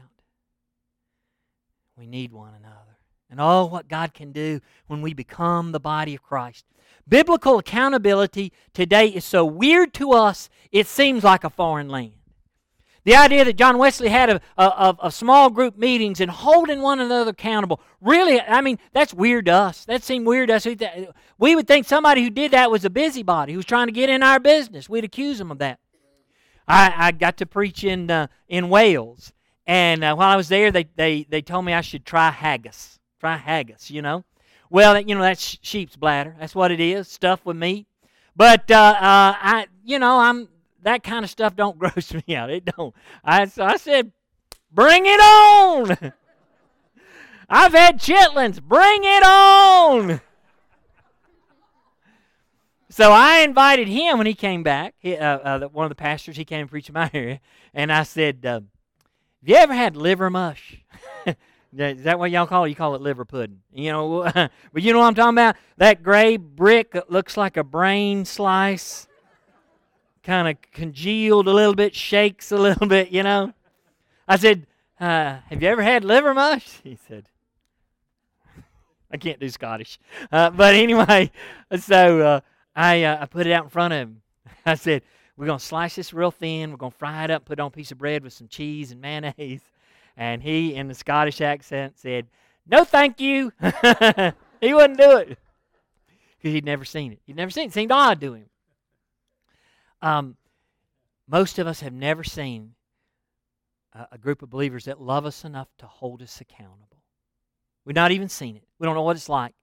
We 1.96 2.06
need 2.06 2.32
one 2.32 2.54
another. 2.54 2.98
And 3.30 3.40
oh, 3.40 3.66
what 3.66 3.88
God 3.88 4.14
can 4.14 4.32
do 4.32 4.60
when 4.86 5.02
we 5.02 5.14
become 5.14 5.72
the 5.72 5.80
body 5.80 6.14
of 6.14 6.22
Christ. 6.22 6.64
Biblical 7.08 7.58
accountability 7.58 8.52
today 8.72 9.08
is 9.08 9.24
so 9.24 9.44
weird 9.44 9.92
to 9.94 10.12
us, 10.12 10.48
it 10.70 10.86
seems 10.86 11.24
like 11.24 11.44
a 11.44 11.50
foreign 11.50 11.88
land. 11.88 12.12
The 13.04 13.16
idea 13.16 13.44
that 13.44 13.56
John 13.56 13.76
Wesley 13.76 14.08
had 14.08 14.30
of, 14.30 14.40
of, 14.56 14.98
of 14.98 15.12
small 15.12 15.50
group 15.50 15.76
meetings 15.76 16.20
and 16.20 16.30
holding 16.30 16.80
one 16.80 17.00
another 17.00 17.32
accountable, 17.32 17.80
really, 18.00 18.40
I 18.40 18.62
mean, 18.62 18.78
that's 18.92 19.12
weird 19.12 19.44
to 19.46 19.52
us. 19.52 19.84
That 19.84 20.02
seemed 20.02 20.26
weird 20.26 20.48
to 20.48 20.54
us. 20.54 20.66
We 21.36 21.54
would 21.54 21.66
think 21.66 21.86
somebody 21.86 22.22
who 22.22 22.30
did 22.30 22.52
that 22.52 22.70
was 22.70 22.84
a 22.84 22.90
busybody 22.90 23.52
who 23.52 23.58
was 23.58 23.66
trying 23.66 23.88
to 23.88 23.92
get 23.92 24.08
in 24.08 24.22
our 24.22 24.40
business. 24.40 24.88
We'd 24.88 25.04
accuse 25.04 25.36
them 25.36 25.50
of 25.50 25.58
that. 25.58 25.80
I, 26.66 26.92
I 26.96 27.12
got 27.12 27.36
to 27.38 27.46
preach 27.46 27.84
in, 27.84 28.10
uh, 28.10 28.28
in 28.48 28.68
Wales, 28.68 29.32
and 29.66 30.04
uh, 30.04 30.14
while 30.14 30.30
I 30.30 30.36
was 30.36 30.48
there, 30.48 30.70
they, 30.70 30.86
they, 30.96 31.26
they 31.28 31.42
told 31.42 31.64
me 31.64 31.72
I 31.72 31.80
should 31.80 32.04
try 32.04 32.30
haggis. 32.30 32.98
Try 33.20 33.36
haggis, 33.36 33.90
you 33.90 34.02
know. 34.02 34.24
Well, 34.70 35.00
you 35.00 35.14
know, 35.14 35.22
that's 35.22 35.58
sheep's 35.62 35.96
bladder. 35.96 36.36
That's 36.38 36.54
what 36.54 36.70
it 36.70 36.80
is, 36.80 37.08
stuffed 37.08 37.46
with 37.46 37.56
meat. 37.56 37.86
But, 38.36 38.70
uh, 38.70 38.74
uh 38.74 39.34
I, 39.40 39.66
you 39.84 39.98
know, 39.98 40.18
I'm 40.18 40.48
that 40.82 41.02
kind 41.02 41.24
of 41.24 41.30
stuff 41.30 41.56
don't 41.56 41.78
gross 41.80 42.14
me 42.14 42.36
out. 42.36 42.50
It 42.50 42.64
don't. 42.64 42.94
I, 43.24 43.46
so 43.46 43.64
I 43.64 43.76
said, 43.76 44.12
bring 44.70 45.04
it 45.06 45.20
on. 45.20 46.12
I've 47.48 47.72
had 47.72 47.98
chitlins. 47.98 48.62
Bring 48.62 49.02
it 49.04 49.22
on. 49.22 50.20
So 52.94 53.10
I 53.10 53.38
invited 53.40 53.88
him 53.88 54.18
when 54.18 54.26
he 54.28 54.34
came 54.34 54.62
back. 54.62 54.94
He, 55.00 55.16
uh, 55.16 55.38
uh, 55.38 55.68
one 55.70 55.84
of 55.84 55.88
the 55.88 55.96
pastors, 55.96 56.36
he 56.36 56.44
came 56.44 56.60
and 56.60 56.70
preached 56.70 56.90
in 56.90 56.92
my 56.92 57.10
area. 57.12 57.40
And 57.74 57.90
I 57.90 58.04
said, 58.04 58.46
uh, 58.46 58.60
Have 58.60 58.62
you 59.42 59.56
ever 59.56 59.74
had 59.74 59.96
liver 59.96 60.30
mush? 60.30 60.76
Is 61.76 62.04
that 62.04 62.20
what 62.20 62.30
y'all 62.30 62.46
call 62.46 62.66
it? 62.66 62.68
You 62.68 62.76
call 62.76 62.94
it 62.94 63.00
liver 63.00 63.24
pudding. 63.24 63.62
You 63.72 63.90
know, 63.90 64.22
but 64.72 64.82
you 64.84 64.92
know 64.92 65.00
what 65.00 65.06
I'm 65.06 65.16
talking 65.16 65.34
about? 65.34 65.56
That 65.76 66.04
gray 66.04 66.36
brick 66.36 66.92
that 66.92 67.10
looks 67.10 67.36
like 67.36 67.56
a 67.56 67.64
brain 67.64 68.24
slice 68.24 69.08
kind 70.22 70.46
of 70.46 70.62
congealed 70.70 71.48
a 71.48 71.52
little 71.52 71.74
bit, 71.74 71.96
shakes 71.96 72.52
a 72.52 72.56
little 72.56 72.86
bit, 72.86 73.10
you 73.10 73.24
know. 73.24 73.54
I 74.28 74.36
said, 74.36 74.68
uh, 75.00 75.38
Have 75.48 75.60
you 75.60 75.68
ever 75.68 75.82
had 75.82 76.04
liver 76.04 76.32
mush? 76.32 76.78
He 76.84 76.96
said, 77.08 77.28
I 79.10 79.16
can't 79.16 79.40
do 79.40 79.48
Scottish. 79.48 79.98
Uh, 80.30 80.50
but 80.50 80.76
anyway, 80.76 81.32
so 81.76 82.20
uh, 82.20 82.40
I, 82.74 83.04
uh, 83.04 83.18
I 83.22 83.26
put 83.26 83.46
it 83.46 83.52
out 83.52 83.64
in 83.64 83.70
front 83.70 83.94
of 83.94 84.00
him. 84.00 84.22
I 84.66 84.74
said, 84.74 85.02
We're 85.36 85.46
going 85.46 85.58
to 85.58 85.64
slice 85.64 85.96
this 85.96 86.12
real 86.12 86.30
thin. 86.30 86.70
We're 86.70 86.76
going 86.76 86.92
to 86.92 86.98
fry 86.98 87.24
it 87.24 87.30
up, 87.30 87.44
put 87.44 87.58
it 87.58 87.62
on 87.62 87.68
a 87.68 87.70
piece 87.70 87.92
of 87.92 87.98
bread 87.98 88.24
with 88.24 88.32
some 88.32 88.48
cheese 88.48 88.90
and 88.90 89.00
mayonnaise. 89.00 89.62
And 90.16 90.40
he, 90.40 90.76
in 90.76 90.86
the 90.86 90.94
Scottish 90.94 91.40
accent, 91.40 91.98
said, 91.98 92.28
No, 92.68 92.84
thank 92.84 93.20
you. 93.20 93.52
he 94.60 94.72
wouldn't 94.72 94.96
do 94.96 95.16
it 95.16 95.36
because 96.36 96.54
he'd 96.54 96.64
never 96.64 96.84
seen 96.84 97.10
it. 97.10 97.18
He'd 97.24 97.34
never 97.34 97.50
seen 97.50 97.64
it. 97.64 97.66
It 97.68 97.72
seemed 97.72 97.90
odd 97.90 98.20
to 98.20 98.34
him. 98.34 98.44
Um, 100.02 100.36
most 101.26 101.58
of 101.58 101.66
us 101.66 101.80
have 101.80 101.92
never 101.92 102.22
seen 102.22 102.74
a, 103.92 104.06
a 104.12 104.18
group 104.18 104.42
of 104.42 104.50
believers 104.50 104.84
that 104.84 105.00
love 105.00 105.26
us 105.26 105.44
enough 105.44 105.68
to 105.78 105.86
hold 105.86 106.22
us 106.22 106.40
accountable. 106.40 106.98
We've 107.84 107.96
not 107.96 108.12
even 108.12 108.28
seen 108.28 108.56
it. 108.56 108.64
We 108.78 108.86
don't 108.86 108.94
know 108.94 109.02
what 109.02 109.16
it's 109.16 109.28
like. 109.28 109.54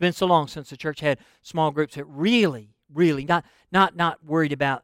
It's 0.00 0.06
been 0.06 0.12
so 0.14 0.24
long 0.24 0.48
since 0.48 0.70
the 0.70 0.78
church 0.78 1.00
had 1.00 1.18
small 1.42 1.70
groups 1.72 1.96
that 1.96 2.06
really, 2.06 2.70
really 2.90 3.26
not 3.26 3.44
not 3.70 3.96
not 3.96 4.24
worried 4.24 4.50
about 4.50 4.82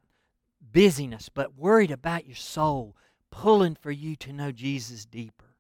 busyness, 0.61 1.31
but 1.31 1.57
worried 1.57 1.91
about 1.91 2.27
your 2.27 2.37
soul, 2.37 2.95
pulling 3.31 3.77
for 3.77 3.91
you 3.91 4.15
to 4.17 4.31
know 4.31 4.53
Jesus 4.53 5.07
deeper. 5.07 5.57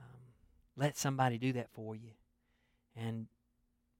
Um, 0.00 0.18
let 0.76 0.96
somebody 0.96 1.38
do 1.38 1.52
that 1.52 1.70
for 1.70 1.94
you, 1.94 2.10
and 2.96 3.28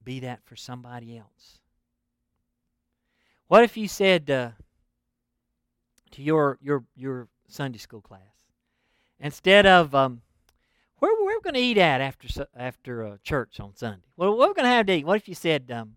be 0.03 0.19
that 0.19 0.43
for 0.43 0.57
somebody 0.57 1.17
else. 1.17 1.59
What 3.47 3.63
if 3.63 3.77
you 3.77 3.87
said 3.87 4.29
uh, 4.29 4.49
to 6.11 6.21
your 6.21 6.57
your 6.61 6.83
your 6.93 7.29
Sunday 7.47 7.77
school 7.77 8.01
class, 8.01 8.19
instead 9.17 9.65
of 9.65 9.95
um, 9.95 10.23
where 10.99 11.13
we're 11.21 11.35
we 11.35 11.41
going 11.41 11.53
to 11.53 11.59
eat 11.59 11.77
at 11.77 12.01
after 12.01 12.47
after 12.55 13.05
uh, 13.05 13.17
church 13.23 13.59
on 13.59 13.75
Sunday? 13.75 14.05
Well, 14.15 14.35
what 14.35 14.49
we're 14.49 14.53
going 14.55 14.65
to 14.65 14.69
have 14.69 14.85
to 14.87 14.93
eat? 14.93 15.05
What 15.05 15.17
if 15.17 15.27
you 15.27 15.35
said, 15.35 15.71
um, 15.71 15.95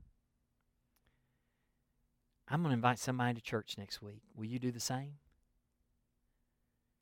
"I'm 2.49 2.63
going 2.63 2.71
to 2.71 2.75
invite 2.75 2.99
somebody 2.99 3.35
to 3.35 3.41
church 3.41 3.77
next 3.79 4.03
week. 4.03 4.23
Will 4.35 4.47
you 4.47 4.59
do 4.59 4.71
the 4.71 4.81
same?" 4.81 5.15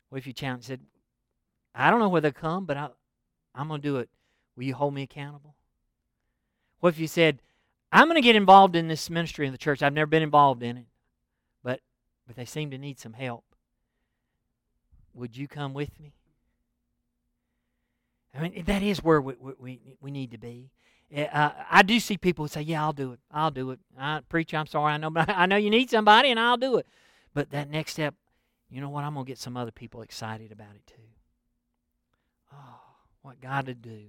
What 0.09 0.19
if 0.19 0.27
you 0.27 0.33
challenge 0.33 0.65
said, 0.65 0.81
"I 1.75 1.91
don't 1.91 2.01
know 2.01 2.09
where 2.09 2.21
they'll 2.21 2.33
come, 2.33 2.65
but 2.65 2.77
I, 2.77 2.89
I'm 3.55 3.69
going 3.69 3.81
to 3.81 3.89
do 3.89 3.97
it. 3.97 4.09
Will 4.57 4.65
you 4.65 4.75
hold 4.75 4.95
me 4.95 5.03
accountable?" 5.03 5.55
What 6.81 6.91
if 6.91 7.01
you 7.01 7.09
said, 7.09 7.41
I'm 7.91 8.07
going 8.07 8.15
to 8.15 8.21
get 8.21 8.37
involved 8.37 8.77
in 8.77 8.87
this 8.89 9.11
ministry 9.11 9.47
in 9.47 9.53
the 9.53 9.59
church. 9.59 9.83
I've 9.83 9.93
never 9.93 10.07
been 10.07 10.23
involved 10.23 10.63
in 10.63 10.77
it, 10.77 10.87
but 11.63 11.81
but 12.27 12.37
they 12.37 12.45
seem 12.45 12.71
to 12.71 12.79
need 12.79 12.99
some 12.99 13.15
help. 13.15 13.45
Would 15.15 15.37
you 15.37 15.49
come 15.49 15.75
with 15.75 15.99
me? 15.99 16.13
I 18.39 18.43
mean, 18.43 18.65
that 18.65 18.83
is 18.83 19.03
where 19.03 19.21
we 19.21 19.35
we, 19.59 19.81
we 20.01 20.11
need 20.11 20.31
to 20.31 20.39
be. 20.39 20.71
Eh, 21.13 21.25
uh, 21.25 21.51
I 21.71 21.83
do 21.83 21.99
see 22.01 22.17
people 22.17 22.45
who 22.45 22.49
say, 22.49 22.63
"Yeah, 22.63 22.83
I'll 22.83 22.93
do 22.93 23.13
it. 23.13 23.21
I'll 23.33 23.51
do 23.51 23.71
it." 23.71 23.81
I, 23.99 24.21
preacher, 24.29 24.57
I'm 24.57 24.67
sorry. 24.67 24.93
I 24.93 24.97
know, 24.97 25.11
but 25.11 25.29
I 25.37 25.47
know 25.47 25.57
you 25.57 25.71
need 25.71 25.91
somebody, 25.91 26.31
and 26.31 26.39
I'll 26.39 26.57
do 26.57 26.77
it. 26.77 26.87
But 27.35 27.51
that 27.51 27.71
next 27.71 27.93
step, 27.93 28.15
you 28.71 28.81
know 28.81 28.91
what? 28.91 29.05
I'm 29.05 29.15
gonna 29.15 29.25
get 29.25 29.39
some 29.39 29.57
other 29.57 29.71
people 29.71 30.03
excited 30.03 30.53
about 30.53 30.75
it 30.75 30.87
too. 30.87 30.95
Oh, 32.53 32.81
what 33.23 33.41
God 33.41 33.67
would 33.67 33.83
do! 33.83 34.07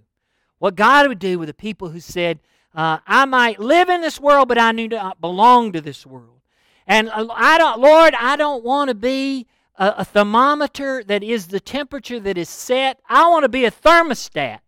What 0.60 0.76
God 0.76 1.08
would 1.08 1.20
do 1.20 1.40
with 1.40 1.48
the 1.48 1.54
people 1.54 1.90
who 1.90 2.00
said, 2.00 2.40
uh, 2.76 3.00
I 3.08 3.26
might 3.26 3.60
live 3.60 3.90
in 3.90 4.02
this 4.02 4.20
world, 4.20 4.48
but 4.48 4.58
I 4.58 4.72
do 4.74 4.88
not 4.88 5.20
belong 5.20 5.72
to 5.72 5.82
this 5.82 6.06
world. 6.06 6.42
And 6.86 7.10
uh, 7.10 7.28
I 7.34 7.58
don't, 7.58 7.80
Lord, 7.80 8.14
I 8.14 8.36
don't 8.36 8.64
want 8.64 8.90
to 8.90 8.96
be 8.96 9.48
a, 9.80 9.96
a 10.00 10.06
thermometer 10.06 11.04
that 11.06 11.24
is 11.24 11.48
the 11.48 11.60
temperature 11.60 12.20
that 12.20 12.38
is 12.38 12.50
set. 12.50 13.00
I 13.10 13.28
want 13.30 13.44
to 13.44 13.50
be 13.50 13.66
a 13.66 13.72
thermostat 13.72 14.60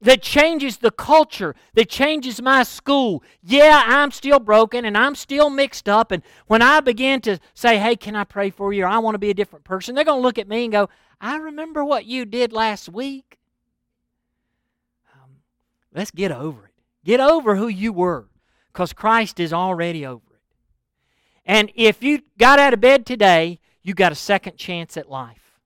that 0.00 0.22
changes 0.22 0.78
the 0.78 0.90
culture, 0.90 1.54
that 1.74 1.88
changes 1.88 2.40
my 2.40 2.62
school. 2.62 3.22
Yeah, 3.42 3.82
I'm 3.84 4.10
still 4.10 4.38
broken 4.38 4.84
and 4.84 4.96
I'm 4.96 5.14
still 5.14 5.50
mixed 5.50 5.88
up. 5.88 6.10
And 6.12 6.22
when 6.46 6.62
I 6.62 6.80
begin 6.80 7.20
to 7.22 7.38
say, 7.54 7.78
hey, 7.78 7.96
can 7.96 8.16
I 8.16 8.24
pray 8.24 8.50
for 8.50 8.72
you? 8.72 8.84
or 8.84 8.88
I 8.88 8.98
want 8.98 9.14
to 9.14 9.18
be 9.18 9.30
a 9.30 9.34
different 9.34 9.64
person, 9.64 9.94
they're 9.94 10.04
going 10.04 10.18
to 10.18 10.22
look 10.22 10.38
at 10.38 10.48
me 10.48 10.64
and 10.64 10.72
go, 10.72 10.88
I 11.20 11.36
remember 11.36 11.84
what 11.84 12.06
you 12.06 12.24
did 12.24 12.52
last 12.52 12.88
week. 12.88 13.38
Um, 15.14 15.30
let's 15.92 16.12
get 16.12 16.30
over 16.30 16.66
it. 16.66 16.72
Get 17.04 17.20
over 17.20 17.56
who 17.56 17.68
you 17.68 17.92
were 17.92 18.28
because 18.72 18.92
Christ 18.92 19.40
is 19.40 19.52
already 19.52 20.06
over 20.06 20.22
it. 20.30 20.40
And 21.44 21.72
if 21.74 22.02
you 22.02 22.20
got 22.38 22.60
out 22.60 22.74
of 22.74 22.80
bed 22.80 23.04
today, 23.04 23.58
you 23.88 23.94
got 23.94 24.12
a 24.12 24.14
second 24.14 24.58
chance 24.58 24.98
at 24.98 25.08
life. 25.08 25.58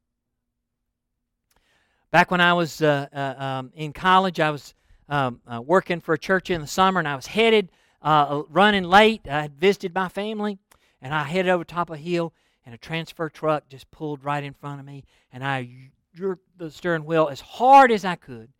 Back 2.12 2.30
when 2.30 2.40
I 2.40 2.52
was 2.52 2.80
uh, 2.80 3.08
uh, 3.12 3.42
um, 3.42 3.72
in 3.74 3.92
college, 3.92 4.38
I 4.38 4.50
was 4.50 4.74
um, 5.08 5.40
uh, 5.44 5.60
working 5.60 6.00
for 6.00 6.14
a 6.14 6.18
church 6.18 6.48
in 6.48 6.60
the 6.60 6.68
summer, 6.68 7.00
and 7.00 7.08
I 7.08 7.16
was 7.16 7.26
headed, 7.26 7.72
uh, 8.00 8.42
running 8.48 8.84
late. 8.84 9.22
I 9.28 9.42
had 9.42 9.56
visited 9.58 9.92
my 9.92 10.08
family, 10.08 10.58
and 11.00 11.12
I 11.12 11.24
headed 11.24 11.50
over 11.50 11.64
top 11.64 11.90
of 11.90 11.94
a 11.94 11.98
hill, 11.98 12.32
and 12.64 12.72
a 12.72 12.78
transfer 12.78 13.28
truck 13.28 13.68
just 13.68 13.90
pulled 13.90 14.22
right 14.22 14.44
in 14.44 14.54
front 14.54 14.78
of 14.78 14.86
me, 14.86 15.02
and 15.32 15.44
I 15.44 15.90
jerked 16.14 16.46
the 16.56 16.70
steering 16.70 17.04
wheel 17.04 17.28
as 17.28 17.40
hard 17.40 17.90
as 17.90 18.04
I 18.04 18.14
could, 18.14 18.50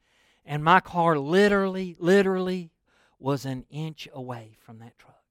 and 0.44 0.64
my 0.64 0.80
car 0.80 1.16
literally, 1.16 1.94
literally 2.00 2.72
was 3.20 3.44
an 3.44 3.64
inch 3.70 4.08
away 4.12 4.56
from 4.58 4.80
that 4.80 4.98
truck. 4.98 5.22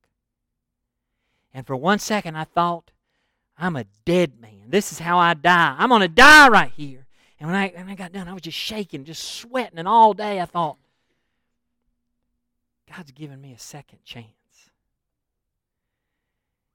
And 1.53 1.67
for 1.67 1.75
one 1.75 1.99
second, 1.99 2.37
I 2.37 2.45
thought, 2.45 2.91
I'm 3.61 3.75
a 3.75 3.85
dead 4.05 4.41
man. 4.41 4.69
This 4.69 4.91
is 4.91 4.97
how 4.97 5.19
I 5.19 5.35
die. 5.35 5.75
I'm 5.77 5.89
going 5.89 6.01
to 6.01 6.07
die 6.07 6.49
right 6.49 6.71
here. 6.75 7.05
And 7.39 7.47
when 7.47 7.55
I, 7.55 7.67
when 7.75 7.89
I 7.89 7.95
got 7.95 8.11
done, 8.11 8.27
I 8.27 8.33
was 8.33 8.41
just 8.41 8.57
shaking, 8.57 9.05
just 9.05 9.23
sweating. 9.23 9.77
And 9.77 9.87
all 9.87 10.15
day 10.15 10.41
I 10.41 10.45
thought, 10.45 10.77
God's 12.91 13.11
given 13.11 13.39
me 13.39 13.53
a 13.53 13.59
second 13.59 14.03
chance. 14.03 14.25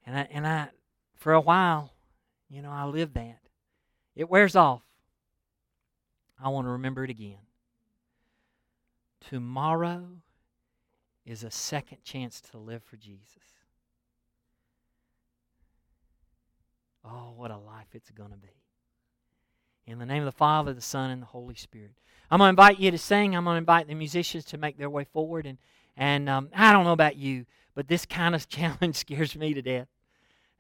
And 0.07 0.17
I, 0.17 0.29
and 0.31 0.47
I, 0.47 0.69
for 1.17 1.33
a 1.33 1.41
while, 1.41 1.93
you 2.49 2.63
know, 2.63 2.71
I 2.71 2.85
lived 2.85 3.15
that. 3.15 3.41
It 4.15 4.31
wears 4.31 4.55
off. 4.55 4.83
I 6.41 6.51
want 6.51 6.69
to 6.69 6.71
remember 6.71 7.03
it 7.03 7.11
again. 7.11 7.39
Tomorrow 9.29 10.07
is 11.25 11.43
a 11.43 11.51
second 11.51 12.05
chance 12.05 12.41
to 12.53 12.59
live 12.59 12.85
for 12.85 12.97
Jesus. 12.97 13.56
Oh, 17.07 17.33
what 17.37 17.51
a 17.51 17.57
life 17.57 17.87
it's 17.93 18.11
going 18.11 18.31
to 18.31 18.37
be. 18.37 18.49
In 19.87 19.99
the 19.99 20.07
name 20.07 20.23
of 20.23 20.27
the 20.27 20.33
Father, 20.33 20.75
the 20.75 20.81
Son, 20.81 21.11
and 21.11 21.23
the 21.23 21.27
Holy 21.27 21.55
Spirit. 21.55 21.93
I'm 22.31 22.39
going 22.39 22.49
to 22.49 22.51
invite 22.51 22.81
you 22.81 22.91
to 22.91 22.99
sing. 22.99 23.37
I'm 23.37 23.45
going 23.45 23.55
to 23.55 23.59
invite 23.59 23.87
the 23.87 23.95
musicians 23.95 24.45
to 24.47 24.59
make 24.59 24.79
their 24.79 24.91
way 24.91 25.05
forward. 25.05 25.47
And, 25.47 25.59
and 25.97 26.29
um, 26.29 26.49
I 26.53 26.73
don't 26.73 26.85
know 26.85 26.93
about 26.93 27.17
you, 27.17 27.47
but 27.75 27.87
this 27.87 28.05
kind 28.05 28.35
of 28.35 28.49
challenge 28.49 28.97
scares 28.97 29.37
me 29.37 29.55
to 29.55 29.63
death. 29.63 29.89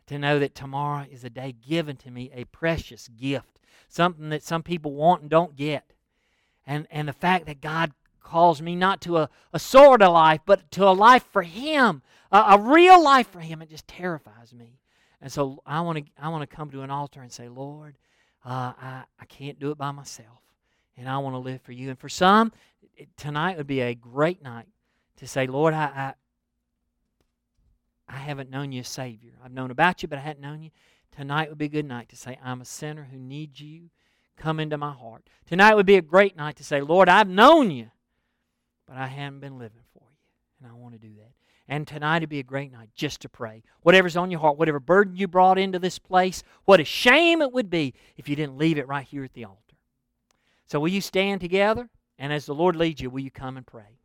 To 0.06 0.18
know 0.18 0.38
that 0.38 0.54
tomorrow 0.54 1.04
is 1.10 1.24
a 1.24 1.30
day 1.30 1.52
given 1.52 1.96
to 1.96 2.12
me, 2.12 2.30
a 2.32 2.44
precious 2.44 3.08
gift, 3.08 3.58
something 3.88 4.28
that 4.28 4.44
some 4.44 4.62
people 4.62 4.92
want 4.92 5.22
and 5.22 5.30
don't 5.30 5.56
get. 5.56 5.94
And, 6.64 6.86
and 6.92 7.08
the 7.08 7.12
fact 7.12 7.46
that 7.46 7.60
God 7.60 7.92
calls 8.22 8.62
me 8.62 8.76
not 8.76 9.00
to 9.00 9.16
a, 9.18 9.30
a 9.52 9.58
sort 9.58 10.02
of 10.02 10.12
life, 10.12 10.42
but 10.46 10.70
to 10.72 10.86
a 10.86 10.90
life 10.90 11.24
for 11.32 11.42
Him, 11.42 12.02
a, 12.30 12.38
a 12.50 12.60
real 12.60 13.02
life 13.02 13.28
for 13.32 13.40
Him, 13.40 13.60
it 13.62 13.70
just 13.70 13.88
terrifies 13.88 14.54
me. 14.54 14.78
And 15.20 15.32
so 15.32 15.62
I 15.64 15.80
want 15.80 15.98
to 15.98 16.04
I 16.20 16.28
want 16.28 16.48
to 16.48 16.56
come 16.56 16.70
to 16.70 16.82
an 16.82 16.90
altar 16.90 17.22
and 17.22 17.32
say, 17.32 17.48
Lord, 17.48 17.96
uh, 18.44 18.72
I, 18.80 19.04
I 19.18 19.24
can't 19.26 19.58
do 19.58 19.70
it 19.70 19.78
by 19.78 19.90
myself. 19.90 20.40
And 20.96 21.08
I 21.08 21.18
want 21.18 21.34
to 21.34 21.38
live 21.38 21.60
for 21.62 21.72
you. 21.72 21.90
And 21.90 21.98
for 21.98 22.08
some, 22.08 22.52
it, 22.96 23.08
tonight 23.16 23.56
would 23.56 23.66
be 23.66 23.80
a 23.80 23.94
great 23.94 24.42
night 24.42 24.66
to 25.16 25.26
say, 25.26 25.46
Lord, 25.46 25.74
I, 25.74 25.84
I, 28.08 28.14
I 28.14 28.16
haven't 28.16 28.50
known 28.50 28.72
you 28.72 28.82
Savior. 28.82 29.32
I've 29.44 29.52
known 29.52 29.70
about 29.70 30.02
you, 30.02 30.08
but 30.08 30.18
I 30.18 30.22
hadn't 30.22 30.42
known 30.42 30.62
you. 30.62 30.70
Tonight 31.14 31.48
would 31.48 31.58
be 31.58 31.66
a 31.66 31.68
good 31.68 31.86
night 31.86 32.08
to 32.10 32.16
say, 32.16 32.38
I'm 32.42 32.60
a 32.60 32.64
sinner 32.64 33.08
who 33.10 33.18
needs 33.18 33.60
you. 33.60 33.90
Come 34.36 34.60
into 34.60 34.76
my 34.76 34.92
heart. 34.92 35.28
Tonight 35.46 35.74
would 35.74 35.86
be 35.86 35.96
a 35.96 36.02
great 36.02 36.36
night 36.36 36.56
to 36.56 36.64
say, 36.64 36.82
Lord, 36.82 37.08
I've 37.08 37.28
known 37.28 37.70
you, 37.70 37.90
but 38.86 38.96
I 38.96 39.06
haven't 39.06 39.40
been 39.40 39.58
living 39.58 39.80
for 39.92 40.02
you. 40.02 40.16
And 40.60 40.70
I 40.70 40.74
want 40.74 40.94
to 40.94 41.00
do 41.00 41.14
that. 41.16 41.32
And 41.68 41.86
tonight 41.86 42.22
would 42.22 42.28
be 42.28 42.38
a 42.38 42.44
great 42.44 42.72
night 42.72 42.90
just 42.94 43.20
to 43.22 43.28
pray. 43.28 43.62
Whatever's 43.82 44.16
on 44.16 44.30
your 44.30 44.40
heart, 44.40 44.56
whatever 44.56 44.78
burden 44.78 45.16
you 45.16 45.26
brought 45.26 45.58
into 45.58 45.78
this 45.78 45.98
place, 45.98 46.42
what 46.64 46.80
a 46.80 46.84
shame 46.84 47.42
it 47.42 47.52
would 47.52 47.70
be 47.70 47.94
if 48.16 48.28
you 48.28 48.36
didn't 48.36 48.58
leave 48.58 48.78
it 48.78 48.86
right 48.86 49.06
here 49.06 49.24
at 49.24 49.32
the 49.34 49.44
altar. 49.44 49.60
So, 50.66 50.78
will 50.78 50.88
you 50.88 51.00
stand 51.00 51.40
together? 51.40 51.88
And 52.18 52.32
as 52.32 52.46
the 52.46 52.54
Lord 52.54 52.76
leads 52.76 53.00
you, 53.00 53.10
will 53.10 53.20
you 53.20 53.30
come 53.30 53.56
and 53.56 53.66
pray? 53.66 53.95